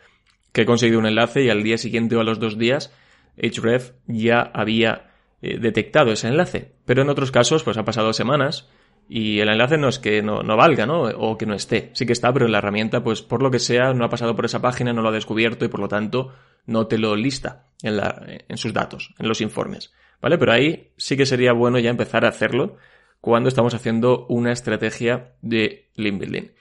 que 0.52 0.62
he 0.62 0.66
conseguido 0.66 1.00
un 1.00 1.06
enlace 1.06 1.44
y 1.44 1.50
al 1.50 1.64
día 1.64 1.78
siguiente 1.78 2.16
o 2.16 2.22
a 2.22 2.24
los 2.24 2.40
dos 2.40 2.58
días, 2.58 2.94
Href 3.38 3.92
ya 4.08 4.40
había 4.42 5.15
eh, 5.42 5.58
detectado 5.60 6.12
ese 6.12 6.28
enlace. 6.28 6.74
Pero 6.86 7.02
en 7.02 7.10
otros 7.10 7.32
casos, 7.32 7.64
pues 7.64 7.78
ha 7.78 7.86
pasado 7.86 8.14
semanas 8.14 8.70
y 9.08 9.40
el 9.40 9.50
enlace 9.50 9.78
no 9.78 9.88
es 9.88 10.00
que 10.00 10.22
no, 10.22 10.42
no, 10.42 10.58
valga, 10.58 10.86
¿no? 10.86 11.04
O 11.04 11.38
que 11.38 11.46
no 11.46 11.54
esté. 11.54 11.92
Sí 11.94 12.06
que 12.06 12.14
está, 12.14 12.34
pero 12.34 12.48
la 12.48 12.58
herramienta, 12.58 13.04
pues 13.04 13.22
por 13.22 13.44
lo 13.44 13.52
que 13.52 13.60
sea, 13.60 13.94
no 13.94 14.06
ha 14.06 14.10
pasado 14.10 14.36
por 14.36 14.46
esa 14.46 14.62
página, 14.62 14.94
no 14.94 15.02
lo 15.02 15.10
ha 15.10 15.14
descubierto 15.14 15.66
y 15.66 15.68
por 15.68 15.80
lo 15.80 15.88
tanto 15.88 16.34
no 16.66 16.88
te 16.88 16.98
lo 16.98 17.16
lista 17.16 17.68
en, 17.84 17.98
la, 17.98 18.24
en 18.48 18.58
sus 18.58 18.74
datos, 18.74 19.14
en 19.20 19.28
los 19.28 19.42
informes. 19.42 19.94
¿Vale? 20.22 20.38
Pero 20.38 20.54
ahí 20.54 20.92
sí 20.98 21.18
que 21.18 21.26
sería 21.26 21.54
bueno 21.54 21.78
ya 21.78 21.92
empezar 21.92 22.26
a 22.26 22.30
hacerlo 22.30 22.78
cuando 23.22 23.50
estamos 23.50 23.74
haciendo 23.74 24.26
una 24.28 24.52
estrategia 24.52 25.36
de 25.42 25.92
link 25.96 26.20
building. 26.20 26.52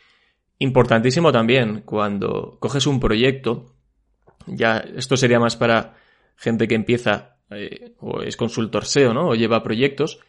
Importantísimo 0.58 1.32
también 1.32 1.82
cuando 1.84 2.58
coges 2.60 2.86
un 2.86 3.00
proyecto, 3.00 3.74
ya 4.46 4.78
esto 4.78 5.16
sería 5.16 5.40
más 5.40 5.56
para 5.56 5.96
gente 6.36 6.68
que 6.68 6.74
empieza 6.74 7.33
eh, 7.50 7.92
o 8.00 8.22
es 8.22 8.36
consultor 8.36 8.84
SEO, 8.84 9.14
¿no? 9.14 9.28
O 9.28 9.34
lleva 9.34 9.62
proyectos. 9.62 10.20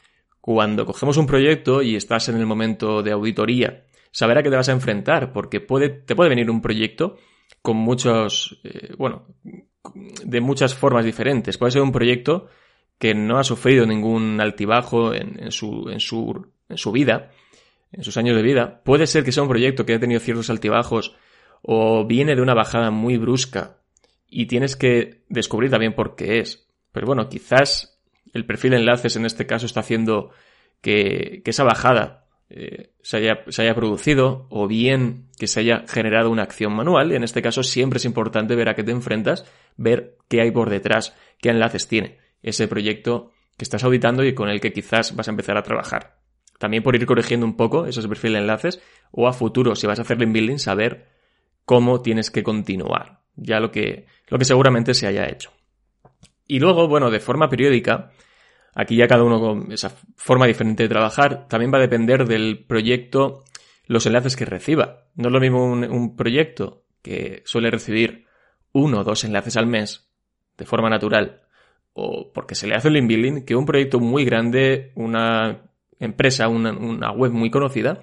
Cuando 0.41 0.85
cogemos 0.85 1.17
un 1.17 1.25
proyecto 1.25 1.81
y 1.81 1.95
estás 1.95 2.29
en 2.29 2.37
el 2.37 2.45
momento 2.45 3.01
de 3.01 3.11
auditoría, 3.11 3.85
saber 4.11 4.37
a 4.37 4.43
qué 4.43 4.49
te 4.49 4.55
vas 4.55 4.69
a 4.69 4.73
enfrentar, 4.73 5.33
porque 5.33 5.59
puede, 5.59 5.89
te 5.89 6.15
puede 6.15 6.29
venir 6.29 6.49
un 6.49 6.61
proyecto 6.61 7.17
con 7.61 7.77
muchos, 7.77 8.59
eh, 8.63 8.93
bueno, 8.97 9.25
de 10.23 10.41
muchas 10.41 10.75
formas 10.75 11.05
diferentes. 11.05 11.57
Puede 11.57 11.71
ser 11.71 11.81
un 11.81 11.91
proyecto 11.91 12.47
que 12.97 13.13
no 13.13 13.37
ha 13.37 13.43
sufrido 13.43 13.85
ningún 13.85 14.39
altibajo 14.39 15.13
en, 15.13 15.51
su, 15.51 15.89
en, 15.89 15.99
su, 15.99 16.47
en 16.69 16.77
su 16.77 16.91
vida, 16.91 17.31
en 17.91 18.03
sus 18.03 18.17
años 18.17 18.35
de 18.35 18.41
vida. 18.41 18.81
Puede 18.83 19.07
ser 19.07 19.23
que 19.23 19.31
sea 19.31 19.43
un 19.43 19.49
proyecto 19.49 19.85
que 19.85 19.95
ha 19.95 19.99
tenido 19.99 20.19
ciertos 20.19 20.49
altibajos 20.49 21.15
o 21.61 22.05
viene 22.05 22.35
de 22.35 22.41
una 22.41 22.53
bajada 22.53 22.91
muy 22.91 23.17
brusca 23.17 23.77
y 24.27 24.45
tienes 24.45 24.75
que 24.75 25.23
descubrir 25.29 25.71
también 25.71 25.93
por 25.93 26.15
qué 26.15 26.39
es. 26.39 26.64
Pero 26.95 27.07
bueno, 27.07 27.27
quizás 27.27 27.99
el 28.33 28.45
perfil 28.45 28.71
de 28.71 28.77
enlaces 28.77 29.17
en 29.17 29.25
este 29.25 29.45
caso 29.45 29.65
está 29.65 29.81
haciendo 29.81 30.31
que, 30.79 31.41
esa 31.43 31.65
bajada 31.65 32.29
eh, 32.49 32.91
se, 33.01 33.17
haya, 33.17 33.75
producido 33.75 34.47
o 34.49 34.65
bien 34.65 35.27
que 35.37 35.47
se 35.47 35.59
haya 35.59 35.83
generado 35.89 36.29
una 36.29 36.43
acción 36.43 36.73
manual. 36.73 37.11
Y 37.11 37.15
en 37.15 37.25
este 37.25 37.41
caso 37.41 37.63
siempre 37.63 37.97
es 37.97 38.05
importante 38.05 38.55
ver 38.55 38.69
a 38.69 38.75
qué 38.75 38.83
te 38.85 38.93
enfrentas, 38.93 39.45
ver 39.75 40.15
qué 40.29 40.39
hay 40.39 40.51
por 40.51 40.69
detrás, 40.69 41.13
qué 41.41 41.49
enlaces 41.49 41.89
tiene 41.89 42.17
ese 42.41 42.69
proyecto 42.69 43.33
que 43.57 43.65
estás 43.65 43.83
auditando 43.83 44.23
y 44.23 44.33
con 44.33 44.47
el 44.47 44.61
que 44.61 44.71
quizás 44.71 45.17
vas 45.17 45.27
a 45.27 45.31
empezar 45.31 45.57
a 45.57 45.63
trabajar. 45.63 46.19
También 46.59 46.81
por 46.81 46.95
ir 46.95 47.05
corrigiendo 47.05 47.45
un 47.45 47.57
poco 47.57 47.87
esos 47.87 48.07
perfiles 48.07 48.35
de 48.35 48.39
enlaces 48.39 48.81
o 49.11 49.27
a 49.27 49.33
futuro, 49.33 49.75
si 49.75 49.85
vas 49.85 49.99
a 49.99 50.03
hacer 50.03 50.17
link 50.17 50.31
building, 50.31 50.59
saber 50.59 51.09
cómo 51.65 52.01
tienes 52.01 52.31
que 52.31 52.41
continuar. 52.41 53.19
Ya 53.35 53.59
lo 53.59 53.69
que, 53.69 54.05
lo 54.29 54.37
que 54.37 54.45
seguramente 54.45 54.93
se 54.93 55.07
haya 55.07 55.27
hecho. 55.27 55.51
Y 56.47 56.59
luego, 56.59 56.87
bueno, 56.87 57.09
de 57.09 57.19
forma 57.19 57.49
periódica, 57.49 58.11
aquí 58.73 58.95
ya 58.95 59.07
cada 59.07 59.23
uno 59.23 59.39
con 59.39 59.71
esa 59.71 59.89
forma 60.15 60.45
diferente 60.45 60.83
de 60.83 60.89
trabajar, 60.89 61.47
también 61.47 61.73
va 61.73 61.77
a 61.77 61.81
depender 61.81 62.27
del 62.27 62.65
proyecto 62.65 63.43
los 63.87 64.05
enlaces 64.05 64.35
que 64.35 64.45
reciba. 64.45 65.05
No 65.15 65.27
es 65.29 65.33
lo 65.33 65.39
mismo 65.39 65.65
un, 65.65 66.15
proyecto 66.15 66.83
que 67.01 67.41
suele 67.45 67.71
recibir 67.71 68.25
uno 68.71 68.99
o 68.99 69.03
dos 69.03 69.23
enlaces 69.23 69.57
al 69.57 69.67
mes, 69.67 70.09
de 70.57 70.65
forma 70.65 70.89
natural, 70.89 71.41
o 71.93 72.31
porque 72.33 72.55
se 72.55 72.67
le 72.67 72.75
hace 72.75 72.89
el 72.89 72.95
link 72.95 73.07
building 73.07 73.45
que 73.45 73.55
un 73.55 73.65
proyecto 73.65 73.99
muy 73.99 74.25
grande, 74.25 74.91
una 74.95 75.69
empresa, 75.99 76.47
una, 76.47 76.71
una 76.71 77.11
web 77.11 77.31
muy 77.31 77.49
conocida, 77.49 78.01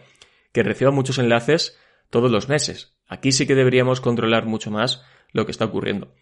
que 0.52 0.62
reciba 0.62 0.90
muchos 0.90 1.18
enlaces 1.18 1.78
todos 2.10 2.30
los 2.30 2.48
meses. 2.48 2.96
Aquí 3.08 3.32
sí 3.32 3.46
que 3.46 3.54
deberíamos 3.54 4.00
controlar 4.00 4.46
mucho 4.46 4.70
más 4.70 5.04
lo 5.32 5.44
que 5.44 5.52
está 5.52 5.66
ocurriendo. 5.66 6.14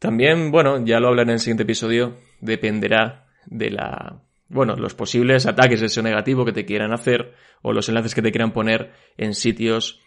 También, 0.00 0.50
bueno, 0.50 0.82
ya 0.82 0.98
lo 0.98 1.08
hablaré 1.08 1.30
en 1.30 1.34
el 1.34 1.40
siguiente 1.40 1.64
episodio, 1.64 2.16
dependerá 2.40 3.26
de 3.44 3.70
la, 3.70 4.22
bueno, 4.48 4.74
los 4.74 4.94
posibles 4.94 5.44
ataques 5.44 5.80
de 5.80 5.86
ese 5.86 6.02
negativo 6.02 6.46
que 6.46 6.52
te 6.52 6.64
quieran 6.64 6.94
hacer 6.94 7.34
o 7.60 7.74
los 7.74 7.86
enlaces 7.90 8.14
que 8.14 8.22
te 8.22 8.32
quieran 8.32 8.52
poner 8.52 8.92
en 9.18 9.34
sitios 9.34 10.00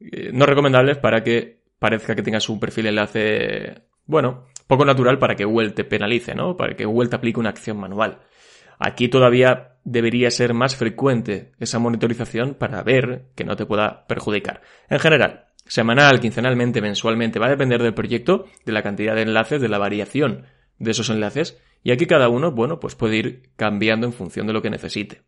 eh, 0.00 0.30
no 0.34 0.44
recomendables 0.44 0.98
para 0.98 1.24
que 1.24 1.62
parezca 1.78 2.14
que 2.14 2.22
tengas 2.22 2.50
un 2.50 2.60
perfil 2.60 2.88
enlace, 2.88 3.86
bueno, 4.04 4.48
poco 4.66 4.84
natural 4.84 5.18
para 5.18 5.34
que 5.34 5.46
Google 5.46 5.70
te 5.70 5.84
penalice, 5.84 6.34
¿no? 6.34 6.54
Para 6.54 6.76
que 6.76 6.84
Google 6.84 7.08
te 7.08 7.16
aplique 7.16 7.40
una 7.40 7.48
acción 7.48 7.78
manual. 7.78 8.18
Aquí 8.78 9.08
todavía 9.08 9.76
debería 9.84 10.30
ser 10.30 10.52
más 10.52 10.76
frecuente 10.76 11.52
esa 11.58 11.78
monitorización 11.78 12.54
para 12.54 12.82
ver 12.82 13.30
que 13.34 13.44
no 13.44 13.56
te 13.56 13.64
pueda 13.64 14.06
perjudicar. 14.06 14.60
En 14.90 14.98
general, 14.98 15.46
semanal, 15.72 16.20
quincenalmente, 16.20 16.82
mensualmente, 16.82 17.38
va 17.38 17.46
a 17.46 17.48
depender 17.48 17.82
del 17.82 17.94
proyecto, 17.94 18.44
de 18.66 18.72
la 18.72 18.82
cantidad 18.82 19.14
de 19.14 19.22
enlaces, 19.22 19.58
de 19.58 19.70
la 19.70 19.78
variación 19.78 20.44
de 20.78 20.90
esos 20.90 21.08
enlaces, 21.08 21.58
y 21.82 21.92
aquí 21.92 22.04
cada 22.04 22.28
uno, 22.28 22.52
bueno, 22.52 22.78
pues 22.78 22.94
puede 22.94 23.16
ir 23.16 23.50
cambiando 23.56 24.06
en 24.06 24.12
función 24.12 24.46
de 24.46 24.52
lo 24.52 24.60
que 24.60 24.68
necesite. 24.68 25.22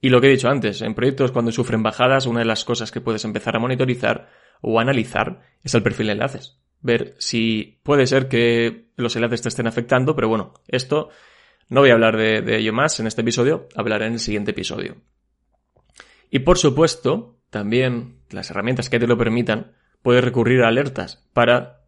Y 0.00 0.08
lo 0.08 0.22
que 0.22 0.28
he 0.28 0.30
dicho 0.30 0.48
antes, 0.48 0.80
en 0.80 0.94
proyectos 0.94 1.32
cuando 1.32 1.52
sufren 1.52 1.82
bajadas, 1.82 2.24
una 2.24 2.38
de 2.38 2.46
las 2.46 2.64
cosas 2.64 2.90
que 2.90 3.02
puedes 3.02 3.26
empezar 3.26 3.56
a 3.56 3.58
monitorizar 3.58 4.30
o 4.62 4.80
analizar 4.80 5.42
es 5.62 5.74
el 5.74 5.82
perfil 5.82 6.06
de 6.06 6.12
enlaces. 6.14 6.58
Ver 6.80 7.14
si 7.18 7.78
puede 7.82 8.06
ser 8.06 8.28
que 8.28 8.86
los 8.96 9.16
enlaces 9.16 9.42
te 9.42 9.50
estén 9.50 9.66
afectando, 9.66 10.16
pero 10.16 10.30
bueno, 10.30 10.54
esto 10.66 11.10
no 11.68 11.80
voy 11.80 11.90
a 11.90 11.92
hablar 11.92 12.16
de, 12.16 12.40
de 12.40 12.56
ello 12.56 12.72
más 12.72 13.00
en 13.00 13.06
este 13.06 13.20
episodio, 13.20 13.68
hablaré 13.76 14.06
en 14.06 14.14
el 14.14 14.20
siguiente 14.20 14.52
episodio. 14.52 14.96
Y 16.30 16.38
por 16.38 16.56
supuesto, 16.56 17.37
también 17.50 18.18
las 18.30 18.50
herramientas 18.50 18.90
que 18.90 18.98
te 18.98 19.06
lo 19.06 19.18
permitan, 19.18 19.72
puedes 20.02 20.24
recurrir 20.24 20.62
a 20.62 20.68
alertas 20.68 21.24
para 21.32 21.80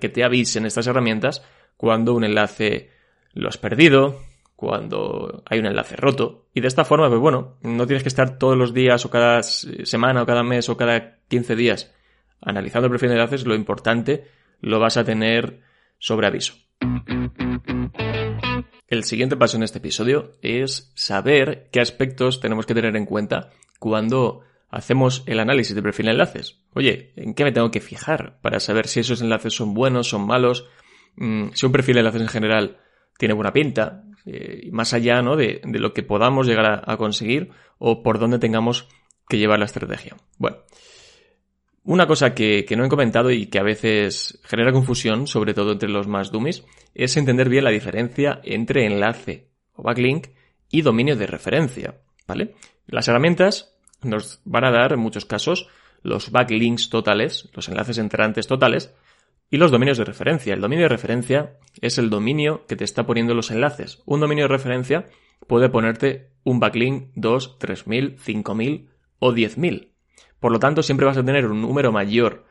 que 0.00 0.08
te 0.08 0.24
avisen 0.24 0.66
estas 0.66 0.86
herramientas 0.86 1.42
cuando 1.76 2.14
un 2.14 2.24
enlace 2.24 2.90
lo 3.32 3.48
has 3.48 3.58
perdido, 3.58 4.20
cuando 4.56 5.42
hay 5.46 5.58
un 5.58 5.66
enlace 5.66 5.96
roto. 5.96 6.46
Y 6.54 6.60
de 6.60 6.68
esta 6.68 6.84
forma, 6.84 7.08
pues 7.08 7.20
bueno, 7.20 7.56
no 7.62 7.86
tienes 7.86 8.02
que 8.02 8.08
estar 8.08 8.38
todos 8.38 8.56
los 8.56 8.72
días 8.72 9.04
o 9.04 9.10
cada 9.10 9.42
semana 9.42 10.22
o 10.22 10.26
cada 10.26 10.42
mes 10.42 10.68
o 10.68 10.76
cada 10.76 11.18
15 11.28 11.56
días 11.56 11.92
analizando 12.40 12.86
el 12.86 12.92
perfil 12.92 13.10
de 13.10 13.14
enlaces. 13.16 13.46
Lo 13.46 13.54
importante 13.54 14.28
lo 14.60 14.78
vas 14.78 14.96
a 14.96 15.04
tener 15.04 15.60
sobre 15.98 16.26
aviso. 16.26 16.54
El 18.86 19.02
siguiente 19.02 19.36
paso 19.36 19.56
en 19.56 19.64
este 19.64 19.78
episodio 19.78 20.32
es 20.40 20.92
saber 20.94 21.68
qué 21.72 21.80
aspectos 21.80 22.40
tenemos 22.40 22.66
que 22.66 22.74
tener 22.74 22.94
en 22.96 23.06
cuenta 23.06 23.50
cuando 23.80 24.42
hacemos 24.74 25.22
el 25.26 25.38
análisis 25.38 25.74
de 25.74 25.82
perfil 25.82 26.06
de 26.06 26.12
enlaces. 26.12 26.60
Oye, 26.74 27.12
¿en 27.16 27.34
qué 27.34 27.44
me 27.44 27.52
tengo 27.52 27.70
que 27.70 27.80
fijar 27.80 28.40
para 28.42 28.58
saber 28.58 28.88
si 28.88 29.00
esos 29.00 29.22
enlaces 29.22 29.54
son 29.54 29.72
buenos, 29.72 30.08
son 30.08 30.26
malos? 30.26 30.68
Mm, 31.16 31.50
si 31.54 31.64
un 31.64 31.72
perfil 31.72 31.94
de 31.94 32.00
enlaces 32.00 32.22
en 32.22 32.28
general 32.28 32.78
tiene 33.16 33.34
buena 33.34 33.52
pinta, 33.52 34.02
eh, 34.26 34.68
más 34.72 34.92
allá 34.92 35.22
¿no? 35.22 35.36
de, 35.36 35.60
lo 35.64 35.92
que 35.92 36.02
podamos 36.02 36.48
llegar 36.48 36.82
a, 36.84 36.96
conseguir 36.96 37.50
o 37.78 38.02
por 38.02 38.18
dónde 38.18 38.40
tengamos 38.40 38.88
que 39.28 39.38
llevar 39.38 39.60
la 39.60 39.66
estrategia. 39.66 40.16
Bueno, 40.38 40.56
una 41.84 42.08
cosa 42.08 42.34
que, 42.34 42.64
que, 42.64 42.74
no 42.74 42.84
he 42.84 42.88
comentado 42.88 43.30
y 43.30 43.46
que 43.46 43.60
a 43.60 43.62
veces 43.62 44.40
genera 44.42 44.72
confusión, 44.72 45.28
sobre 45.28 45.54
todo 45.54 45.72
entre 45.72 45.88
los 45.88 46.08
más 46.08 46.32
dummies, 46.32 46.64
es 46.94 47.16
entender 47.16 47.48
bien 47.48 47.62
la 47.62 47.70
diferencia 47.70 48.40
entre 48.42 48.86
enlace 48.86 49.50
o 49.74 49.84
backlink 49.84 50.28
y 50.68 50.82
dominio 50.82 51.14
de 51.14 51.26
referencia. 51.26 52.00
¿Vale? 52.26 52.54
Las 52.86 53.06
herramientas 53.06 53.73
nos 54.04 54.40
van 54.44 54.64
a 54.64 54.70
dar 54.70 54.92
en 54.92 55.00
muchos 55.00 55.24
casos 55.24 55.68
los 56.02 56.30
backlinks 56.30 56.90
totales, 56.90 57.48
los 57.54 57.68
enlaces 57.68 57.98
entrantes 57.98 58.46
totales, 58.46 58.94
y 59.50 59.56
los 59.56 59.70
dominios 59.70 59.98
de 59.98 60.04
referencia. 60.04 60.54
El 60.54 60.60
dominio 60.60 60.84
de 60.84 60.88
referencia 60.88 61.58
es 61.80 61.98
el 61.98 62.10
dominio 62.10 62.66
que 62.66 62.76
te 62.76 62.84
está 62.84 63.06
poniendo 63.06 63.34
los 63.34 63.50
enlaces. 63.50 64.02
Un 64.04 64.20
dominio 64.20 64.44
de 64.44 64.48
referencia 64.48 65.06
puede 65.46 65.68
ponerte 65.68 66.30
un 66.42 66.60
backlink 66.60 67.10
2, 67.14 67.58
3000, 67.58 68.18
5000 68.18 68.90
o 69.18 69.32
10000. 69.32 69.92
Por 70.40 70.52
lo 70.52 70.58
tanto, 70.58 70.82
siempre 70.82 71.06
vas 71.06 71.16
a 71.16 71.24
tener 71.24 71.46
un 71.46 71.62
número 71.62 71.92
mayor 71.92 72.46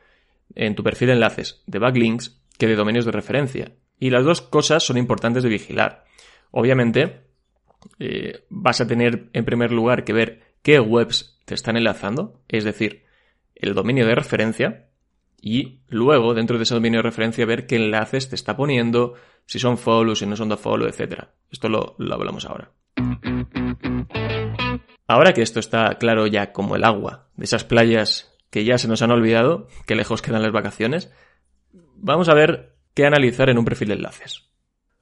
en 0.54 0.74
tu 0.74 0.82
perfil 0.82 1.08
de 1.08 1.14
enlaces 1.14 1.62
de 1.66 1.78
backlinks 1.78 2.40
que 2.58 2.66
de 2.66 2.76
dominios 2.76 3.04
de 3.04 3.12
referencia. 3.12 3.72
Y 3.98 4.10
las 4.10 4.24
dos 4.24 4.40
cosas 4.40 4.82
son 4.82 4.96
importantes 4.96 5.42
de 5.42 5.48
vigilar. 5.48 6.04
Obviamente, 6.50 7.20
eh, 7.98 8.44
vas 8.48 8.80
a 8.80 8.86
tener 8.86 9.28
en 9.32 9.44
primer 9.44 9.72
lugar 9.72 10.04
que 10.04 10.12
ver 10.12 10.54
qué 10.62 10.80
webs 10.80 11.33
te 11.44 11.54
están 11.54 11.76
enlazando, 11.76 12.40
es 12.48 12.64
decir, 12.64 13.04
el 13.54 13.74
dominio 13.74 14.06
de 14.06 14.14
referencia, 14.14 14.88
y 15.40 15.80
luego, 15.88 16.32
dentro 16.34 16.56
de 16.56 16.64
ese 16.64 16.74
dominio 16.74 16.98
de 16.98 17.02
referencia, 17.02 17.44
ver 17.44 17.66
qué 17.66 17.76
enlaces 17.76 18.28
te 18.30 18.34
está 18.34 18.56
poniendo, 18.56 19.14
si 19.46 19.58
son 19.58 19.76
follow, 19.76 20.16
si 20.16 20.26
no 20.26 20.36
son 20.36 20.48
de 20.48 20.56
follow, 20.56 20.88
etc. 20.88 21.24
Esto 21.50 21.68
lo, 21.68 21.94
lo 21.98 22.14
hablamos 22.14 22.46
ahora. 22.46 22.72
Ahora 25.06 25.34
que 25.34 25.42
esto 25.42 25.60
está 25.60 25.98
claro 25.98 26.26
ya 26.26 26.52
como 26.52 26.76
el 26.76 26.84
agua 26.84 27.28
de 27.36 27.44
esas 27.44 27.64
playas 27.64 28.34
que 28.50 28.64
ya 28.64 28.78
se 28.78 28.88
nos 28.88 29.02
han 29.02 29.10
olvidado, 29.10 29.68
que 29.86 29.96
lejos 29.96 30.22
quedan 30.22 30.42
las 30.42 30.52
vacaciones, 30.52 31.12
vamos 31.96 32.28
a 32.28 32.34
ver 32.34 32.76
qué 32.94 33.04
analizar 33.04 33.50
en 33.50 33.58
un 33.58 33.64
perfil 33.64 33.88
de 33.88 33.94
enlaces. 33.94 34.48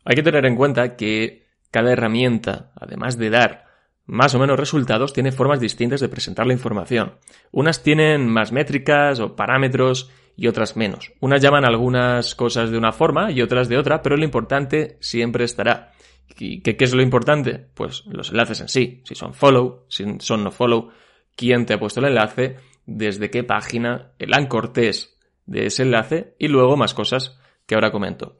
Hay 0.04 0.16
que 0.16 0.22
tener 0.22 0.44
en 0.46 0.56
cuenta 0.56 0.96
que 0.96 1.46
cada 1.70 1.92
herramienta, 1.92 2.72
además 2.74 3.16
de 3.16 3.30
dar 3.30 3.66
más 4.06 4.34
o 4.34 4.38
menos 4.38 4.58
resultados, 4.58 5.12
tiene 5.12 5.32
formas 5.32 5.60
distintas 5.60 6.00
de 6.00 6.08
presentar 6.08 6.46
la 6.46 6.52
información. 6.52 7.18
Unas 7.50 7.82
tienen 7.82 8.28
más 8.28 8.52
métricas 8.52 9.20
o 9.20 9.36
parámetros 9.36 10.10
y 10.36 10.48
otras 10.48 10.76
menos. 10.76 11.12
Unas 11.20 11.40
llaman 11.40 11.64
algunas 11.64 12.34
cosas 12.34 12.70
de 12.70 12.78
una 12.78 12.92
forma 12.92 13.30
y 13.30 13.42
otras 13.42 13.68
de 13.68 13.78
otra, 13.78 14.02
pero 14.02 14.16
lo 14.16 14.24
importante 14.24 14.96
siempre 15.00 15.44
estará. 15.44 15.92
¿Y 16.38 16.62
qué, 16.62 16.76
es 16.78 16.94
lo 16.94 17.02
importante? 17.02 17.68
Pues 17.74 18.04
los 18.06 18.30
enlaces 18.30 18.60
en 18.60 18.68
sí. 18.68 19.02
Si 19.04 19.14
son 19.14 19.34
follow, 19.34 19.84
si 19.88 20.04
son 20.18 20.44
no 20.44 20.50
follow, 20.50 20.90
quién 21.36 21.66
te 21.66 21.74
ha 21.74 21.78
puesto 21.78 22.00
el 22.00 22.06
enlace, 22.06 22.56
desde 22.86 23.30
qué 23.30 23.44
página, 23.44 24.12
el 24.18 24.34
anchor 24.34 24.72
test 24.72 25.12
de 25.46 25.66
ese 25.66 25.82
enlace 25.82 26.34
y 26.38 26.48
luego 26.48 26.76
más 26.76 26.94
cosas 26.94 27.38
que 27.66 27.74
ahora 27.74 27.92
comento. 27.92 28.38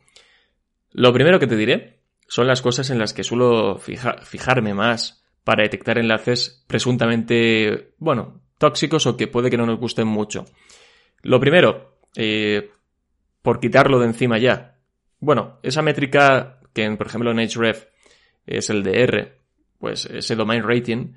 Lo 0.91 1.13
primero 1.13 1.39
que 1.39 1.47
te 1.47 1.57
diré 1.57 2.01
son 2.27 2.47
las 2.47 2.63
cosas 2.63 2.91
en 2.91 2.99
las 2.99 3.13
que 3.13 3.25
suelo 3.25 3.79
fijarme 3.79 4.75
más 4.75 5.22
para 5.45 5.63
detectar 5.63 5.99
enlaces 5.99 6.65
presuntamente, 6.67 7.95
bueno, 7.99 8.41
tóxicos 8.59 9.07
o 9.07 9.17
que 9.17 9.27
puede 9.27 9.51
que 9.51 9.57
no 9.57 9.67
nos 9.67 9.79
gusten 9.79 10.07
mucho. 10.07 10.45
Lo 11.23 11.41
primero, 11.41 11.99
eh, 12.17 12.71
por 13.43 13.61
quitarlo 13.61 13.99
de 13.99 14.07
encima 14.07 14.39
ya. 14.39 14.79
Bueno, 15.19 15.59
esa 15.63 15.83
métrica 15.83 16.61
que, 16.73 16.89
por 16.93 17.07
ejemplo, 17.07 17.31
en 17.31 17.39
Href 17.39 17.87
es 18.47 18.71
el 18.71 18.83
DR, 18.83 19.39
pues 19.79 20.07
ese 20.07 20.37
domain 20.37 20.63
rating, 20.63 21.15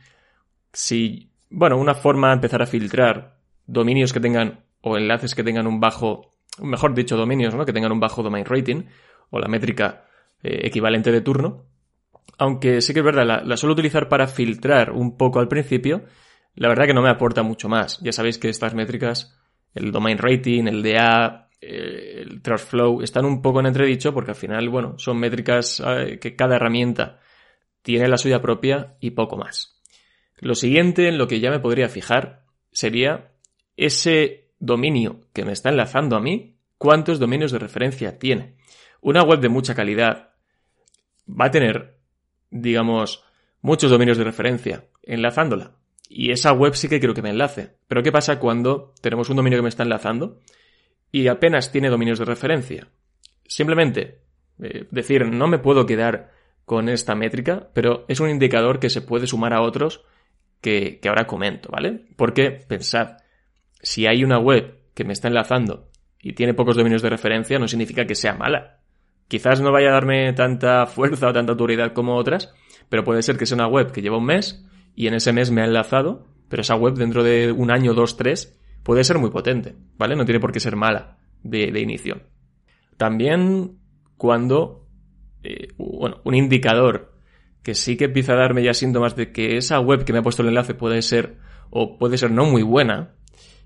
si, 0.73 1.31
bueno, 1.49 1.77
una 1.77 1.93
forma 1.93 2.29
de 2.29 2.33
empezar 2.35 2.61
a 2.61 2.67
filtrar 2.67 3.38
dominios 3.67 4.13
que 4.13 4.19
tengan 4.19 4.65
o 4.81 4.97
enlaces 4.97 5.33
que 5.33 5.43
tengan 5.43 5.67
un 5.67 5.79
bajo, 5.79 6.35
mejor 6.61 6.93
dicho, 6.93 7.17
dominios, 7.17 7.55
¿no? 7.55 7.65
Que 7.65 7.73
tengan 7.73 7.91
un 7.91 7.99
bajo 7.99 8.21
domain 8.21 8.45
rating 8.45 8.83
o 9.29 9.39
la 9.39 9.47
métrica 9.47 10.05
eh, 10.43 10.61
equivalente 10.63 11.11
de 11.11 11.21
turno, 11.21 11.65
aunque 12.38 12.81
sí 12.81 12.93
que 12.93 12.99
es 12.99 13.05
verdad, 13.05 13.43
la, 13.45 13.57
suelo 13.57 13.73
utilizar 13.73 14.09
para 14.09 14.27
filtrar 14.27 14.91
un 14.91 15.17
poco 15.17 15.39
al 15.39 15.47
principio, 15.47 16.03
la 16.55 16.67
verdad 16.67 16.85
que 16.85 16.93
no 16.93 17.01
me 17.01 17.09
aporta 17.09 17.43
mucho 17.43 17.69
más. 17.69 17.99
Ya 18.01 18.11
sabéis 18.11 18.38
que 18.38 18.49
estas 18.49 18.73
métricas, 18.73 19.38
el 19.73 19.91
domain 19.91 20.17
rating, 20.17 20.67
el 20.67 20.83
DA, 20.83 21.49
eh, 21.61 22.23
el 22.25 22.41
trust 22.41 22.69
flow, 22.69 23.01
están 23.01 23.25
un 23.25 23.41
poco 23.41 23.59
en 23.59 23.67
entredicho 23.67 24.13
porque 24.13 24.31
al 24.31 24.38
final, 24.38 24.69
bueno, 24.69 24.97
son 24.97 25.19
métricas 25.19 25.81
eh, 25.85 26.19
que 26.19 26.35
cada 26.35 26.55
herramienta 26.55 27.19
tiene 27.81 28.07
la 28.07 28.17
suya 28.17 28.41
propia 28.41 28.95
y 28.99 29.11
poco 29.11 29.38
más. 29.38 29.81
Lo 30.39 30.55
siguiente 30.55 31.07
en 31.07 31.17
lo 31.17 31.27
que 31.27 31.39
ya 31.39 31.51
me 31.51 31.59
podría 31.59 31.88
fijar 31.88 32.45
sería 32.71 33.31
ese 33.77 34.51
dominio 34.59 35.21
que 35.33 35.45
me 35.45 35.51
está 35.51 35.69
enlazando 35.69 36.15
a 36.15 36.19
mí, 36.19 36.57
cuántos 36.77 37.19
dominios 37.19 37.51
de 37.51 37.59
referencia 37.59 38.19
tiene. 38.19 38.57
Una 39.01 39.23
web 39.23 39.39
de 39.39 39.49
mucha 39.49 39.75
calidad 39.75 40.31
va 41.29 41.45
a 41.45 41.51
tener 41.51 41.95
digamos, 42.51 43.23
muchos 43.62 43.91
dominios 43.91 44.17
de 44.17 44.23
referencia 44.23 44.86
enlazándola. 45.03 45.71
Y 46.08 46.31
esa 46.31 46.53
web 46.53 46.75
sí 46.75 46.88
que 46.88 46.99
quiero 46.99 47.13
que 47.13 47.21
me 47.21 47.29
enlace. 47.29 47.75
Pero 47.88 48.03
¿qué 48.03 48.12
pasa 48.12 48.39
cuando 48.39 48.93
tenemos 49.01 49.29
un 49.29 49.38
dominio 49.38 49.60
que 49.60 49.63
me 49.63 49.69
está 49.69 49.84
enlazando 49.84 50.41
y 51.12 51.27
apenas 51.27 51.71
tiene 51.71 51.89
dominios 51.89 52.19
de 52.19 52.25
referencia? 52.25 52.88
Simplemente 53.47 54.21
eh, 54.62 54.88
decir, 54.91 55.25
no 55.25 55.47
me 55.47 55.60
puedo 55.60 55.86
quedar 55.86 56.31
con 56.65 56.89
esta 56.89 57.15
métrica, 57.15 57.69
pero 57.73 58.05
es 58.08 58.19
un 58.19 58.29
indicador 58.29 58.79
que 58.79 58.89
se 58.89 59.01
puede 59.01 59.27
sumar 59.27 59.53
a 59.53 59.62
otros 59.62 60.03
que, 60.62 60.99
que 60.99 61.10
ahora 61.10 61.27
comento, 61.27 61.69
¿vale? 61.71 62.05
Porque 62.15 62.51
pensad, 62.51 63.17
si 63.81 64.08
hay 64.08 64.23
una 64.23 64.39
web 64.39 64.79
que 64.93 65.03
me 65.03 65.13
está 65.13 65.27
enlazando 65.27 65.89
y 66.19 66.34
tiene 66.34 66.53
pocos 66.55 66.75
dominios 66.75 67.01
de 67.01 67.10
referencia, 67.10 67.60
no 67.60 67.67
significa 67.67 68.05
que 68.05 68.15
sea 68.15 68.34
mala. 68.34 68.74
Quizás 69.27 69.61
no 69.61 69.71
vaya 69.71 69.89
a 69.89 69.93
darme 69.93 70.31
tanta 70.33 70.85
fuerza 70.85 71.27
o 71.27 71.33
tanta 71.33 71.53
autoridad 71.53 71.93
como 71.93 72.15
otras, 72.15 72.53
pero 72.89 73.03
puede 73.03 73.23
ser 73.23 73.38
que 73.38 73.45
sea 73.45 73.55
una 73.55 73.67
web 73.67 73.91
que 73.91 74.01
lleva 74.01 74.17
un 74.17 74.25
mes 74.25 74.65
y 74.95 75.07
en 75.07 75.15
ese 75.15 75.33
mes 75.33 75.51
me 75.51 75.61
ha 75.61 75.65
enlazado, 75.65 76.27
pero 76.47 76.61
esa 76.61 76.75
web 76.75 76.93
dentro 76.93 77.23
de 77.23 77.51
un 77.51 77.71
año, 77.71 77.93
dos, 77.93 78.17
tres, 78.17 78.59
puede 78.83 79.03
ser 79.03 79.17
muy 79.17 79.31
potente, 79.31 79.75
¿vale? 79.97 80.15
No 80.15 80.25
tiene 80.25 80.39
por 80.39 80.51
qué 80.51 80.59
ser 80.59 80.75
mala 80.75 81.17
de, 81.43 81.79
inicio. 81.79 82.21
También 82.97 83.79
cuando, 84.15 84.88
eh, 85.43 85.69
bueno, 85.77 86.21
un 86.23 86.35
indicador 86.35 87.13
que 87.63 87.73
sí 87.73 87.97
que 87.97 88.05
empieza 88.05 88.33
a 88.33 88.38
darme 88.38 88.63
ya 88.63 88.75
síntomas 88.75 89.15
de 89.15 89.31
que 89.31 89.57
esa 89.57 89.79
web 89.79 90.05
que 90.05 90.13
me 90.13 90.19
ha 90.19 90.23
puesto 90.23 90.43
el 90.43 90.49
enlace 90.49 90.75
puede 90.75 91.01
ser, 91.01 91.38
o 91.71 91.97
puede 91.97 92.19
ser 92.19 92.29
no 92.29 92.45
muy 92.45 92.61
buena, 92.61 93.15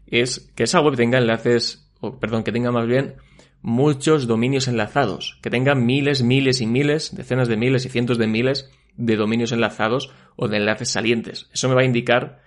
es 0.07 0.51
que 0.55 0.63
esa 0.63 0.79
web 0.79 0.95
tenga 0.95 1.17
enlaces, 1.17 1.91
o 1.99 2.17
perdón, 2.17 2.43
que 2.43 2.53
tenga 2.53 2.71
más 2.71 2.87
bien 2.87 3.15
muchos 3.61 4.27
dominios 4.27 4.67
enlazados, 4.67 5.39
que 5.41 5.49
tenga 5.49 5.75
miles, 5.75 6.23
miles 6.23 6.61
y 6.61 6.67
miles, 6.67 7.15
decenas 7.15 7.47
de 7.47 7.57
miles 7.57 7.85
y 7.85 7.89
cientos 7.89 8.17
de 8.17 8.27
miles 8.27 8.71
de 8.95 9.15
dominios 9.15 9.51
enlazados 9.51 10.13
o 10.35 10.47
de 10.47 10.57
enlaces 10.57 10.89
salientes. 10.89 11.49
Eso 11.53 11.69
me 11.69 11.75
va 11.75 11.81
a 11.81 11.85
indicar 11.85 12.41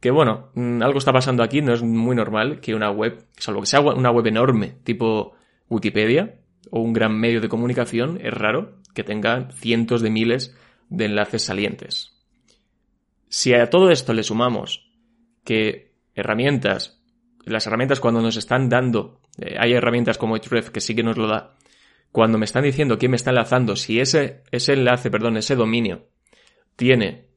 que, 0.00 0.10
bueno, 0.10 0.50
mm, 0.54 0.82
algo 0.82 0.98
está 0.98 1.12
pasando 1.12 1.42
aquí, 1.42 1.60
no 1.60 1.72
es 1.72 1.82
muy 1.82 2.16
normal 2.16 2.60
que 2.60 2.74
una 2.74 2.90
web, 2.90 3.26
salvo 3.36 3.60
que 3.60 3.66
sea 3.66 3.80
una 3.80 4.10
web 4.10 4.26
enorme, 4.26 4.76
tipo 4.84 5.34
Wikipedia, 5.68 6.40
o 6.70 6.80
un 6.80 6.92
gran 6.92 7.18
medio 7.18 7.40
de 7.40 7.48
comunicación, 7.48 8.18
es 8.22 8.32
raro 8.32 8.78
que 8.94 9.04
tenga 9.04 9.50
cientos 9.52 10.02
de 10.02 10.10
miles 10.10 10.56
de 10.88 11.06
enlaces 11.06 11.42
salientes. 11.42 12.16
Si 13.28 13.54
a 13.54 13.70
todo 13.70 13.90
esto 13.90 14.12
le 14.12 14.22
sumamos 14.22 14.90
que 15.44 15.94
herramientas, 16.14 16.99
las 17.44 17.66
herramientas 17.66 18.00
cuando 18.00 18.20
nos 18.20 18.36
están 18.36 18.68
dando, 18.68 19.20
eh, 19.38 19.56
hay 19.58 19.72
herramientas 19.72 20.18
como 20.18 20.36
Href 20.36 20.70
que 20.70 20.80
sí 20.80 20.94
que 20.94 21.02
nos 21.02 21.16
lo 21.16 21.26
da, 21.26 21.56
cuando 22.12 22.38
me 22.38 22.44
están 22.44 22.64
diciendo 22.64 22.98
quién 22.98 23.10
me 23.10 23.16
está 23.16 23.30
enlazando, 23.30 23.76
si 23.76 24.00
ese, 24.00 24.42
ese 24.50 24.72
enlace, 24.72 25.10
perdón, 25.10 25.36
ese 25.36 25.54
dominio 25.54 26.06
tiene 26.76 27.28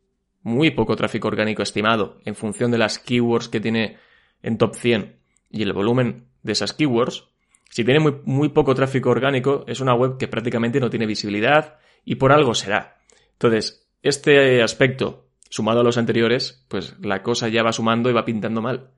muy 0.41 0.71
poco 0.71 0.95
tráfico 0.95 1.27
orgánico 1.27 1.63
estimado 1.63 2.19
en 2.25 2.35
función 2.35 2.71
de 2.71 2.77
las 2.77 2.99
keywords 2.99 3.49
que 3.49 3.59
tiene 3.59 3.97
en 4.41 4.57
top 4.57 4.75
100 4.75 5.15
y 5.49 5.63
el 5.63 5.73
volumen 5.73 6.27
de 6.41 6.51
esas 6.51 6.73
keywords, 6.73 7.29
si 7.69 7.83
tiene 7.83 7.99
muy, 7.99 8.15
muy 8.25 8.49
poco 8.49 8.75
tráfico 8.75 9.09
orgánico, 9.09 9.63
es 9.67 9.79
una 9.79 9.95
web 9.95 10.17
que 10.17 10.27
prácticamente 10.27 10.79
no 10.79 10.89
tiene 10.89 11.05
visibilidad 11.05 11.77
y 12.03 12.15
por 12.15 12.31
algo 12.31 12.53
será. 12.53 12.97
Entonces, 13.31 13.89
este 14.01 14.61
aspecto, 14.61 15.27
sumado 15.49 15.79
a 15.79 15.83
los 15.83 15.97
anteriores, 15.97 16.65
pues 16.67 16.95
la 16.99 17.23
cosa 17.23 17.47
ya 17.47 17.63
va 17.63 17.71
sumando 17.71 18.09
y 18.09 18.13
va 18.13 18.25
pintando 18.25 18.61
mal. 18.61 18.91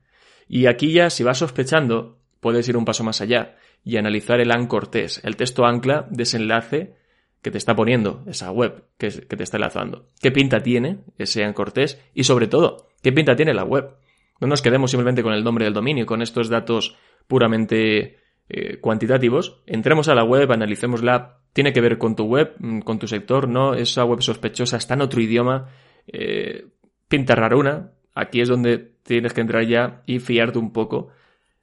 Y 0.48 0.66
aquí 0.66 0.92
ya, 0.92 1.10
si 1.10 1.24
vas 1.24 1.38
sospechando, 1.38 2.18
puedes 2.40 2.68
ir 2.68 2.76
un 2.76 2.84
paso 2.84 3.04
más 3.04 3.20
allá 3.20 3.56
y 3.84 3.96
analizar 3.96 4.40
el 4.40 4.52
anchor 4.52 4.88
test, 4.88 5.24
el 5.24 5.36
texto 5.36 5.64
ancla 5.64 6.06
de 6.10 6.22
ese 6.24 6.36
enlace 6.36 6.96
que 7.42 7.50
te 7.50 7.58
está 7.58 7.76
poniendo 7.76 8.24
esa 8.26 8.50
web 8.50 8.84
que, 8.98 9.08
que 9.08 9.36
te 9.36 9.42
está 9.42 9.56
enlazando. 9.56 10.08
¿Qué 10.20 10.32
pinta 10.32 10.62
tiene 10.62 11.00
ese 11.18 11.44
anchor 11.44 11.72
test? 11.72 12.00
Y 12.14 12.24
sobre 12.24 12.48
todo, 12.48 12.88
¿qué 13.02 13.12
pinta 13.12 13.36
tiene 13.36 13.54
la 13.54 13.64
web? 13.64 13.96
No 14.40 14.48
nos 14.48 14.62
quedemos 14.62 14.90
simplemente 14.90 15.22
con 15.22 15.32
el 15.32 15.44
nombre 15.44 15.64
del 15.64 15.74
dominio, 15.74 16.06
con 16.06 16.22
estos 16.22 16.48
datos 16.48 16.96
puramente 17.26 18.18
eh, 18.48 18.78
cuantitativos, 18.78 19.60
entremos 19.66 20.08
a 20.08 20.14
la 20.14 20.22
web, 20.22 20.50
analicémosla, 20.52 21.40
tiene 21.52 21.72
que 21.72 21.80
ver 21.80 21.98
con 21.98 22.14
tu 22.14 22.26
web, 22.26 22.54
mm, 22.58 22.80
con 22.80 22.98
tu 22.98 23.08
sector, 23.08 23.48
no, 23.48 23.74
esa 23.74 24.04
web 24.04 24.22
sospechosa 24.22 24.76
está 24.76 24.94
en 24.94 25.00
otro 25.00 25.20
idioma, 25.20 25.68
eh, 26.06 26.66
pinta 27.08 27.34
raruna, 27.34 27.92
aquí 28.14 28.40
es 28.40 28.48
donde 28.48 28.95
tienes 29.06 29.32
que 29.32 29.40
entrar 29.40 29.66
ya 29.66 30.02
y 30.06 30.18
fiarte 30.18 30.58
un 30.58 30.72
poco 30.72 31.08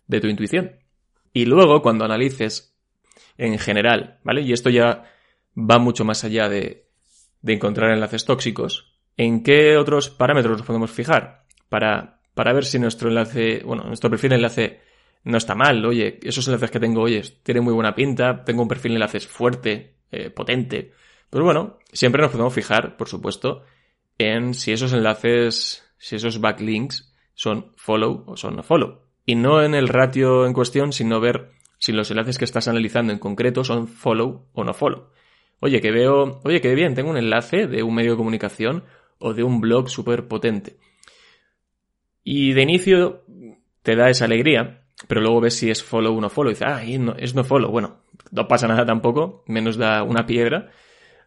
de 0.07 0.19
tu 0.19 0.27
intuición. 0.27 0.71
Y 1.33 1.45
luego, 1.45 1.81
cuando 1.81 2.05
analices 2.05 2.75
en 3.37 3.57
general, 3.59 4.19
¿vale? 4.23 4.41
Y 4.41 4.53
esto 4.53 4.69
ya 4.69 5.03
va 5.57 5.79
mucho 5.79 6.05
más 6.05 6.23
allá 6.23 6.49
de, 6.49 6.87
de 7.41 7.53
encontrar 7.53 7.91
enlaces 7.91 8.25
tóxicos, 8.25 8.95
¿en 9.17 9.43
qué 9.43 9.77
otros 9.77 10.09
parámetros 10.09 10.57
nos 10.57 10.65
podemos 10.65 10.91
fijar? 10.91 11.43
Para, 11.69 12.19
para 12.33 12.53
ver 12.53 12.65
si 12.65 12.79
nuestro 12.79 13.09
enlace, 13.09 13.61
bueno, 13.65 13.83
nuestro 13.83 14.09
perfil 14.09 14.31
de 14.31 14.35
enlace 14.35 14.81
no 15.23 15.37
está 15.37 15.55
mal. 15.55 15.85
Oye, 15.85 16.19
esos 16.23 16.47
enlaces 16.47 16.71
que 16.71 16.79
tengo, 16.79 17.01
oye, 17.01 17.21
tienen 17.43 17.63
muy 17.63 17.73
buena 17.73 17.95
pinta, 17.95 18.43
tengo 18.43 18.61
un 18.61 18.67
perfil 18.67 18.91
de 18.91 18.95
enlaces 18.95 19.27
fuerte, 19.27 19.95
eh, 20.11 20.29
potente. 20.29 20.91
Pero 21.29 21.45
bueno, 21.45 21.79
siempre 21.91 22.21
nos 22.21 22.31
podemos 22.31 22.53
fijar, 22.53 22.95
por 22.95 23.07
supuesto, 23.09 23.63
en 24.17 24.53
si 24.53 24.71
esos 24.71 24.93
enlaces, 24.93 25.83
si 25.97 26.15
esos 26.15 26.39
backlinks 26.39 27.12
son 27.33 27.71
follow 27.75 28.23
o 28.27 28.37
son 28.37 28.55
no 28.55 28.63
follow. 28.63 29.01
Y 29.25 29.35
no 29.35 29.63
en 29.63 29.75
el 29.75 29.87
ratio 29.87 30.45
en 30.45 30.53
cuestión, 30.53 30.91
sino 30.91 31.19
ver 31.19 31.51
si 31.77 31.91
los 31.91 32.11
enlaces 32.11 32.37
que 32.37 32.45
estás 32.45 32.67
analizando 32.67 33.13
en 33.13 33.19
concreto 33.19 33.63
son 33.63 33.87
follow 33.87 34.47
o 34.53 34.63
no 34.63 34.73
follow. 34.73 35.09
Oye, 35.59 35.79
que 35.81 35.91
veo, 35.91 36.41
oye, 36.43 36.61
que 36.61 36.75
bien, 36.75 36.93
tengo 36.93 37.09
un 37.09 37.17
enlace 37.17 37.67
de 37.67 37.83
un 37.83 37.95
medio 37.95 38.11
de 38.11 38.17
comunicación 38.17 38.83
o 39.19 39.33
de 39.33 39.43
un 39.43 39.61
blog 39.61 39.89
súper 39.89 40.27
potente. 40.27 40.77
Y 42.23 42.53
de 42.53 42.61
inicio 42.61 43.23
te 43.81 43.95
da 43.95 44.09
esa 44.09 44.25
alegría, 44.25 44.85
pero 45.07 45.21
luego 45.21 45.41
ves 45.41 45.55
si 45.55 45.69
es 45.69 45.83
follow 45.83 46.17
o 46.17 46.21
no 46.21 46.29
follow 46.29 46.51
y 46.51 46.55
dices, 46.55 46.67
ah, 46.69 46.83
es 47.17 47.35
no 47.35 47.43
follow. 47.43 47.71
Bueno, 47.71 48.01
no 48.31 48.47
pasa 48.47 48.67
nada 48.67 48.85
tampoco, 48.85 49.43
menos 49.47 49.77
da 49.77 50.03
una 50.03 50.25
piedra. 50.25 50.71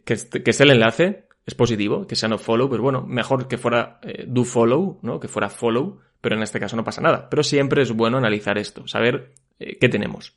Que, 0.05 0.17
que 0.43 0.51
esté 0.51 0.65
el 0.65 0.71
enlace, 0.71 1.26
es 1.47 1.55
positivo, 1.55 2.07
que 2.07 2.17
sea 2.17 2.29
no 2.29 2.39
follow, 2.39 2.69
pero 2.69 2.83
bueno, 2.83 3.03
mejor 3.07 3.47
que 3.47 3.57
fuera 3.57 4.01
eh, 4.03 4.25
do 4.27 4.45
follow, 4.45 4.99
¿no? 5.03 5.21
Que 5.21 5.29
fuera 5.29 5.49
follow, 5.49 6.01
pero 6.21 6.35
en 6.37 6.43
este 6.43 6.59
caso 6.59 6.77
no 6.77 6.83
pasa 6.83 7.01
nada. 7.01 7.31
Pero 7.31 7.45
siempre 7.45 7.83
es 7.83 7.93
bueno 7.93 8.19
analizar 8.19 8.59
esto, 8.59 8.89
saber 8.89 9.33
eh, 9.61 9.79
qué 9.81 9.89
tenemos. 9.89 10.35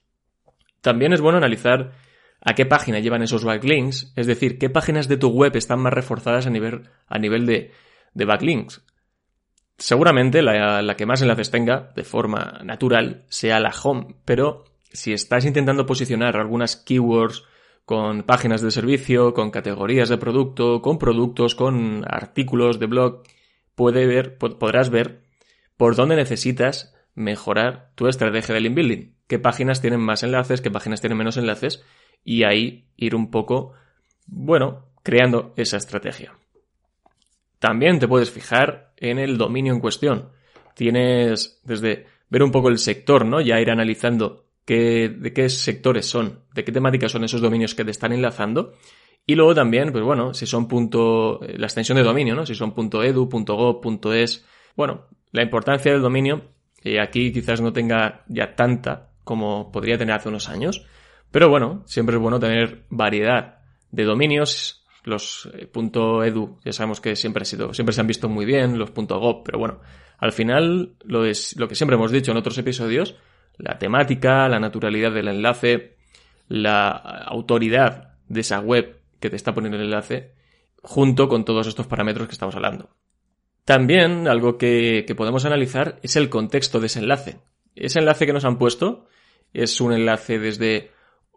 También 0.82 1.12
es 1.12 1.20
bueno 1.20 1.40
analizar 1.40 1.94
a 2.42 2.54
qué 2.54 2.66
página 2.66 3.00
llevan 3.00 3.24
esos 3.24 3.44
backlinks, 3.44 4.14
es 4.16 4.28
decir, 4.28 4.60
qué 4.60 4.70
páginas 4.70 5.08
de 5.08 5.18
tu 5.18 5.30
web 5.30 5.56
están 5.56 5.80
más 5.80 5.94
reforzadas 5.94 6.46
a 6.46 6.52
nivel, 6.52 6.90
a 7.08 7.18
nivel 7.18 7.46
de, 7.46 7.72
de 8.14 8.26
backlinks. 8.26 8.84
Seguramente 9.80 10.42
la, 10.42 10.96
que 10.96 11.06
más 11.06 11.22
enlaces 11.22 11.52
tenga 11.52 11.92
de 11.96 12.04
forma 12.04 12.60
natural 12.64 13.24
sea 13.30 13.60
la 13.60 13.74
home, 13.84 14.16
pero 14.26 14.66
si 14.92 15.14
estás 15.14 15.46
intentando 15.46 15.86
posicionar 15.86 16.36
algunas 16.36 16.76
keywords 16.76 17.44
con 17.90 18.22
páginas 18.22 18.62
de 18.62 18.70
servicio, 18.70 19.34
con 19.34 19.50
categorías 19.50 20.10
de 20.10 20.20
producto, 20.20 20.80
con 20.80 21.00
productos, 21.00 21.56
con 21.56 22.06
artículos 22.08 22.78
de 22.78 22.86
blog, 22.86 23.24
puede 23.74 24.06
ver, 24.06 24.38
podrás 24.38 24.92
ver 24.92 25.24
por 25.76 25.96
dónde 25.96 26.16
necesitas 26.16 26.94
mejorar 27.16 27.90
tu 27.96 28.08
estrategia 28.08 28.54
de 28.54 28.62
link 28.62 28.76
building. 28.76 29.14
Qué 29.26 29.40
páginas 29.40 29.82
tienen 29.82 30.02
más 30.02 30.22
enlaces, 30.22 30.62
qué 30.62 30.70
páginas 30.70 31.02
tienen 31.02 31.18
menos 31.18 31.38
enlaces 31.38 31.84
y 32.24 32.44
ahí 32.44 32.86
ir 32.96 33.16
un 33.16 33.32
poco, 33.32 33.74
bueno, 34.28 34.86
creando 35.02 35.56
esa 35.58 35.78
estrategia. 35.78 36.38
También 37.58 37.98
te 37.98 38.08
puedes 38.08 38.30
fijar 38.30 38.94
en 38.98 39.18
el 39.18 39.40
dominio 39.40 39.74
en 39.74 39.80
cuestión. 39.80 40.30
Tienes 40.76 41.60
desde 41.64 42.06
ver 42.30 42.44
un 42.44 42.52
poco 42.52 42.70
el 42.70 42.78
sector, 42.78 43.26
¿no? 43.26 43.42
Ya 43.42 43.60
ir 43.60 43.72
analizando 43.72 44.46
de 44.76 45.34
qué 45.34 45.50
sectores 45.50 46.06
son, 46.06 46.44
de 46.54 46.64
qué 46.64 46.72
temáticas 46.72 47.12
son 47.12 47.24
esos 47.24 47.42
dominios 47.42 47.76
que 47.76 47.86
te 47.86 47.92
están 47.92 48.14
enlazando. 48.14 48.74
Y 49.26 49.36
luego 49.36 49.54
también, 49.54 49.92
pues 49.92 50.04
bueno, 50.04 50.34
si 50.34 50.46
son 50.46 50.68
punto, 50.68 51.40
la 51.42 51.68
extensión 51.68 51.98
de 51.98 52.04
dominio, 52.04 52.36
¿no? 52.36 52.46
Si 52.46 52.56
son 52.56 52.74
.edu, 52.76 53.30
.gov, 53.30 54.14
.es. 54.14 54.46
Bueno, 54.76 55.08
la 55.32 55.44
importancia 55.44 55.92
del 55.92 56.02
dominio, 56.02 56.54
que 56.82 57.00
aquí 57.00 57.32
quizás 57.32 57.62
no 57.62 57.74
tenga 57.74 58.24
ya 58.28 58.56
tanta 58.56 59.12
como 59.24 59.72
podría 59.72 59.98
tener 59.98 60.16
hace 60.16 60.30
unos 60.30 60.50
años. 60.50 60.86
Pero 61.32 61.50
bueno, 61.50 61.84
siempre 61.86 62.16
es 62.16 62.22
bueno 62.22 62.40
tener 62.40 62.86
variedad 62.90 63.60
de 63.92 64.04
dominios 64.04 64.80
los 65.04 65.50
eh, 65.54 65.70
.edu 65.74 66.60
ya 66.64 66.74
sabemos 66.74 67.02
que 67.02 67.16
siempre, 67.16 67.44
ha 67.44 67.46
sido, 67.46 67.74
siempre 67.74 67.94
se 67.94 68.02
han 68.02 68.08
visto 68.08 68.30
muy 68.30 68.46
bien, 68.46 68.78
los 68.78 68.92
.gov, 68.94 69.44
pero 69.44 69.60
bueno, 69.60 69.80
al 70.18 70.32
final 70.32 70.96
lo, 71.04 71.26
es, 71.26 71.56
lo 71.58 71.68
que 71.68 71.76
siempre 71.76 71.96
hemos 71.96 72.12
dicho 72.12 72.32
en 72.32 72.38
otros 72.38 72.58
episodios, 72.58 73.16
la 73.60 73.78
temática, 73.78 74.50
la 74.50 74.60
naturalidad 74.60 75.12
del 75.12 75.28
enlace, 75.28 75.98
la 76.48 76.90
autoridad 76.90 78.16
de 78.28 78.42
esa 78.42 78.60
web 78.60 79.00
que 79.20 79.30
te 79.30 79.36
está 79.36 79.54
poniendo 79.54 79.78
el 79.78 79.84
enlace, 79.84 80.34
junto 80.82 81.28
con 81.28 81.46
todos 81.46 81.68
estos 81.68 81.88
parámetros 81.88 82.28
que 82.28 82.34
estamos 82.34 82.56
hablando. 82.56 82.90
También 83.66 84.28
algo 84.28 84.58
que, 84.58 85.04
que 85.06 85.14
podemos 85.14 85.46
analizar 85.46 86.00
es 86.02 86.16
el 86.16 86.30
contexto 86.30 86.80
de 86.80 86.88
ese 86.88 87.00
enlace. 87.00 87.40
Ese 87.76 88.00
enlace 88.00 88.26
que 88.26 88.34
nos 88.34 88.46
han 88.46 88.58
puesto 88.58 89.06
es 89.54 89.80
un 89.82 89.94
enlace 89.94 90.40
desde 90.40 90.92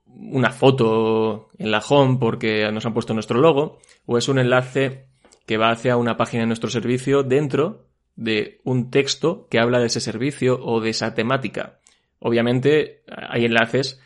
una 0.06 0.50
foto 0.50 1.50
en 1.58 1.70
la 1.70 1.80
home 1.80 2.18
porque 2.20 2.70
nos 2.72 2.86
han 2.86 2.94
puesto 2.94 3.14
nuestro 3.14 3.40
logo, 3.40 3.80
o 4.06 4.16
es 4.16 4.28
un 4.28 4.38
enlace 4.38 5.06
que 5.46 5.56
va 5.56 5.70
hacia 5.70 5.96
una 5.96 6.16
página 6.16 6.42
de 6.42 6.46
nuestro 6.46 6.70
servicio 6.70 7.22
dentro 7.22 7.86
de 8.14 8.60
un 8.64 8.90
texto 8.90 9.48
que 9.50 9.58
habla 9.58 9.80
de 9.80 9.86
ese 9.86 10.00
servicio 10.00 10.58
o 10.62 10.80
de 10.80 10.90
esa 10.90 11.14
temática. 11.14 11.80
Obviamente 12.22 13.02
hay 13.08 13.44
enlaces 13.44 14.00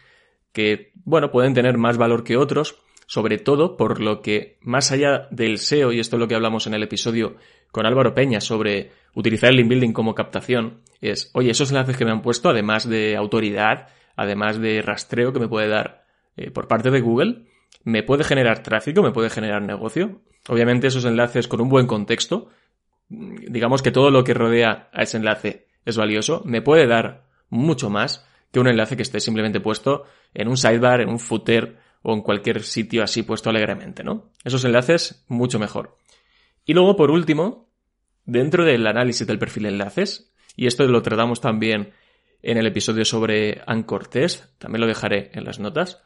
que, 0.52 0.92
bueno, 1.04 1.30
pueden 1.30 1.54
tener 1.54 1.78
más 1.78 1.98
valor 1.98 2.24
que 2.24 2.36
otros, 2.36 2.76
sobre 3.06 3.38
todo 3.38 3.76
por 3.76 4.00
lo 4.00 4.22
que, 4.22 4.58
más 4.62 4.90
allá 4.90 5.28
del 5.30 5.58
SEO, 5.58 5.92
y 5.92 6.00
esto 6.00 6.16
es 6.16 6.20
lo 6.20 6.28
que 6.28 6.34
hablamos 6.34 6.66
en 6.66 6.74
el 6.74 6.82
episodio 6.82 7.36
con 7.70 7.86
Álvaro 7.86 8.14
Peña 8.14 8.40
sobre 8.40 8.90
utilizar 9.14 9.50
el 9.50 9.56
link 9.56 9.68
building 9.68 9.92
como 9.92 10.14
captación, 10.14 10.80
es, 11.00 11.30
oye, 11.34 11.50
esos 11.50 11.70
enlaces 11.70 11.96
que 11.96 12.04
me 12.04 12.10
han 12.10 12.22
puesto, 12.22 12.48
además 12.48 12.88
de 12.88 13.16
autoridad, 13.16 13.88
además 14.16 14.58
de 14.58 14.82
rastreo 14.82 15.32
que 15.32 15.40
me 15.40 15.48
puede 15.48 15.68
dar 15.68 16.06
eh, 16.36 16.50
por 16.50 16.68
parte 16.68 16.90
de 16.90 17.00
Google 17.00 17.46
me 17.86 18.02
puede 18.02 18.24
generar 18.24 18.64
tráfico, 18.64 19.00
me 19.00 19.12
puede 19.12 19.30
generar 19.30 19.62
negocio. 19.62 20.20
Obviamente 20.48 20.88
esos 20.88 21.04
enlaces 21.04 21.46
con 21.46 21.60
un 21.60 21.68
buen 21.68 21.86
contexto, 21.86 22.48
digamos 23.08 23.80
que 23.80 23.92
todo 23.92 24.10
lo 24.10 24.24
que 24.24 24.34
rodea 24.34 24.90
a 24.92 25.02
ese 25.02 25.18
enlace 25.18 25.68
es 25.84 25.96
valioso, 25.96 26.42
me 26.44 26.62
puede 26.62 26.88
dar 26.88 27.25
mucho 27.48 27.90
más 27.90 28.26
que 28.52 28.60
un 28.60 28.68
enlace 28.68 28.96
que 28.96 29.02
esté 29.02 29.20
simplemente 29.20 29.60
puesto 29.60 30.04
en 30.34 30.48
un 30.48 30.56
sidebar, 30.56 31.00
en 31.00 31.08
un 31.08 31.18
footer 31.18 31.78
o 32.02 32.14
en 32.14 32.22
cualquier 32.22 32.62
sitio 32.62 33.02
así 33.02 33.22
puesto 33.22 33.50
alegremente, 33.50 34.04
¿no? 34.04 34.30
Esos 34.44 34.64
enlaces, 34.64 35.24
mucho 35.28 35.58
mejor. 35.58 35.96
Y 36.64 36.74
luego, 36.74 36.96
por 36.96 37.10
último, 37.10 37.68
dentro 38.24 38.64
del 38.64 38.86
análisis 38.86 39.26
del 39.26 39.38
perfil 39.38 39.64
de 39.64 39.68
enlaces, 39.70 40.32
y 40.56 40.66
esto 40.66 40.86
lo 40.86 41.02
tratamos 41.02 41.40
también 41.40 41.92
en 42.42 42.58
el 42.58 42.66
episodio 42.66 43.04
sobre 43.04 43.62
Anchor 43.66 44.06
Test, 44.08 44.58
también 44.58 44.80
lo 44.80 44.86
dejaré 44.86 45.30
en 45.34 45.44
las 45.44 45.58
notas, 45.58 46.02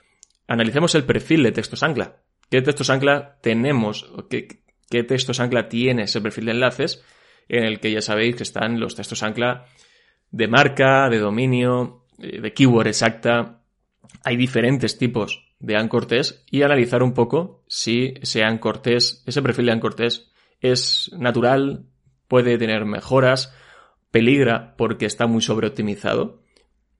analicemos 0.48 0.94
el 0.94 1.04
perfil 1.04 1.42
de 1.42 1.52
textos 1.52 1.82
ancla. 1.82 2.22
¿Qué 2.50 2.62
textos 2.62 2.90
ancla 2.90 3.38
tenemos? 3.42 4.10
¿Qué, 4.28 4.62
qué 4.88 5.04
textos 5.04 5.38
ancla 5.38 5.68
tiene 5.68 6.04
ese 6.04 6.20
perfil 6.20 6.46
de 6.46 6.52
enlaces? 6.52 7.04
En 7.48 7.64
el 7.64 7.78
que 7.78 7.92
ya 7.92 8.00
sabéis 8.00 8.36
que 8.36 8.42
están 8.42 8.80
los 8.80 8.94
textos 8.94 9.22
ancla 9.22 9.66
de 10.30 10.48
marca, 10.48 11.08
de 11.08 11.18
dominio, 11.18 12.04
eh, 12.18 12.40
de 12.40 12.52
keyword 12.52 12.88
exacta. 12.88 13.62
Hay 14.24 14.36
diferentes 14.36 14.98
tipos 14.98 15.54
de 15.58 15.76
Anchor 15.76 16.06
Test 16.06 16.46
y 16.50 16.62
analizar 16.62 17.02
un 17.02 17.14
poco 17.14 17.62
si 17.68 18.14
ese 18.20 18.42
Anchor 18.44 18.78
Test, 18.78 19.28
ese 19.28 19.42
perfil 19.42 19.66
de 19.66 19.72
Anchor 19.72 19.94
Test 19.94 20.32
es 20.60 21.10
natural, 21.16 21.86
puede 22.28 22.58
tener 22.58 22.84
mejoras, 22.84 23.54
peligra 24.10 24.74
porque 24.76 25.06
está 25.06 25.26
muy 25.26 25.42
sobreoptimizado 25.42 26.42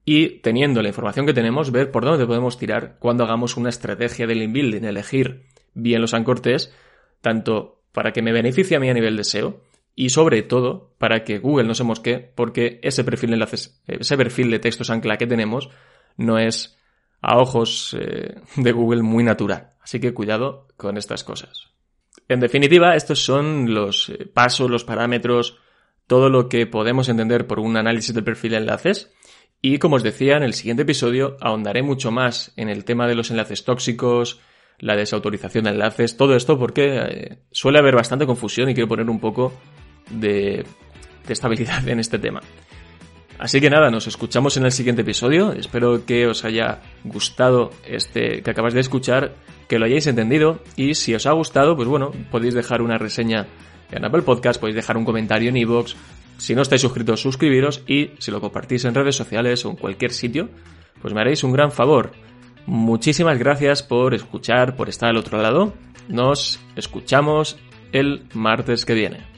y 0.03 0.39
teniendo 0.41 0.81
la 0.81 0.89
información 0.89 1.25
que 1.25 1.33
tenemos, 1.33 1.71
ver 1.71 1.91
por 1.91 2.05
dónde 2.05 2.25
podemos 2.25 2.57
tirar 2.57 2.97
cuando 2.99 3.23
hagamos 3.23 3.57
una 3.57 3.69
estrategia 3.69 4.25
de 4.25 4.35
link 4.35 4.53
building, 4.53 4.83
elegir 4.83 5.45
bien 5.73 6.01
los 6.01 6.13
ancortes, 6.13 6.73
tanto 7.21 7.83
para 7.91 8.11
que 8.11 8.21
me 8.21 8.31
beneficie 8.31 8.77
a 8.77 8.79
mí 8.79 8.89
a 8.89 8.93
nivel 8.93 9.15
de 9.15 9.23
SEO 9.23 9.61
y 9.95 10.09
sobre 10.09 10.41
todo 10.41 10.93
para 10.97 11.23
que 11.23 11.39
Google 11.39 11.67
no 11.67 11.75
se 11.75 11.83
mosque 11.83 12.31
porque 12.35 12.79
ese 12.83 13.03
perfil 13.03 13.31
de 13.31 13.35
enlaces, 13.35 13.81
ese 13.87 14.17
perfil 14.17 14.51
de 14.51 14.59
textos 14.59 14.89
ancla 14.89 15.17
que 15.17 15.27
tenemos 15.27 15.69
no 16.17 16.37
es 16.37 16.77
a 17.21 17.37
ojos 17.37 17.95
eh, 17.99 18.35
de 18.55 18.71
Google 18.71 19.03
muy 19.03 19.23
natural. 19.23 19.69
Así 19.81 19.99
que 19.99 20.13
cuidado 20.13 20.67
con 20.77 20.97
estas 20.97 21.23
cosas. 21.23 21.67
En 22.27 22.39
definitiva, 22.39 22.95
estos 22.95 23.23
son 23.23 23.73
los 23.73 24.09
eh, 24.09 24.25
pasos, 24.25 24.69
los 24.69 24.83
parámetros, 24.83 25.57
todo 26.07 26.29
lo 26.29 26.49
que 26.49 26.65
podemos 26.65 27.09
entender 27.09 27.47
por 27.47 27.59
un 27.59 27.77
análisis 27.77 28.13
del 28.13 28.23
perfil 28.23 28.51
de 28.51 28.57
enlaces. 28.57 29.13
Y 29.61 29.77
como 29.77 29.97
os 29.97 30.03
decía, 30.03 30.37
en 30.37 30.43
el 30.43 30.53
siguiente 30.53 30.83
episodio 30.83 31.37
ahondaré 31.39 31.83
mucho 31.83 32.11
más 32.11 32.53
en 32.55 32.69
el 32.69 32.83
tema 32.83 33.07
de 33.07 33.15
los 33.15 33.29
enlaces 33.29 33.63
tóxicos, 33.63 34.39
la 34.79 34.95
desautorización 34.95 35.65
de 35.65 35.71
enlaces, 35.71 36.17
todo 36.17 36.35
esto 36.35 36.57
porque 36.57 36.95
eh, 36.95 37.37
suele 37.51 37.77
haber 37.77 37.95
bastante 37.95 38.25
confusión 38.25 38.69
y 38.69 38.73
quiero 38.73 38.87
poner 38.87 39.09
un 39.09 39.19
poco 39.19 39.53
de, 40.13 40.65
estabilidad 41.27 41.87
en 41.87 41.99
este 41.99 42.19
tema. 42.19 42.41
Así 43.39 43.59
que 43.59 43.69
nada, 43.69 43.89
nos 43.89 44.05
escuchamos 44.05 44.57
en 44.57 44.65
el 44.65 44.71
siguiente 44.71 45.01
episodio. 45.01 45.53
Espero 45.53 46.05
que 46.05 46.27
os 46.27 46.43
haya 46.45 46.81
gustado 47.03 47.71
este 47.87 48.41
que 48.43 48.51
acabáis 48.51 48.73
de 48.73 48.81
escuchar, 48.81 49.33
que 49.67 49.79
lo 49.79 49.85
hayáis 49.85 50.05
entendido 50.07 50.59
y 50.75 50.93
si 50.95 51.15
os 51.15 51.25
ha 51.25 51.31
gustado, 51.31 51.75
pues 51.75 51.87
bueno, 51.87 52.11
podéis 52.29 52.53
dejar 52.53 52.81
una 52.81 52.97
reseña 52.97 53.47
en 53.91 54.05
Apple 54.05 54.21
Podcast, 54.21 54.59
podéis 54.59 54.75
dejar 54.75 54.97
un 54.97 55.05
comentario 55.05 55.49
en 55.49 55.57
iVoox. 55.57 55.95
Si 56.37 56.53
no 56.55 56.61
estáis 56.61 56.81
suscritos, 56.81 57.21
suscribiros 57.21 57.83
y 57.87 58.11
si 58.19 58.31
lo 58.31 58.41
compartís 58.41 58.85
en 58.85 58.95
redes 58.95 59.15
sociales 59.15 59.65
o 59.65 59.69
en 59.69 59.75
cualquier 59.75 60.11
sitio, 60.11 60.49
pues 61.01 61.13
me 61.13 61.21
haréis 61.21 61.43
un 61.43 61.53
gran 61.53 61.71
favor. 61.71 62.11
Muchísimas 62.65 63.39
gracias 63.39 63.83
por 63.83 64.13
escuchar, 64.13 64.75
por 64.75 64.89
estar 64.89 65.09
al 65.09 65.17
otro 65.17 65.41
lado. 65.41 65.73
Nos 66.07 66.59
escuchamos 66.75 67.57
el 67.91 68.23
martes 68.33 68.85
que 68.85 68.93
viene. 68.93 69.31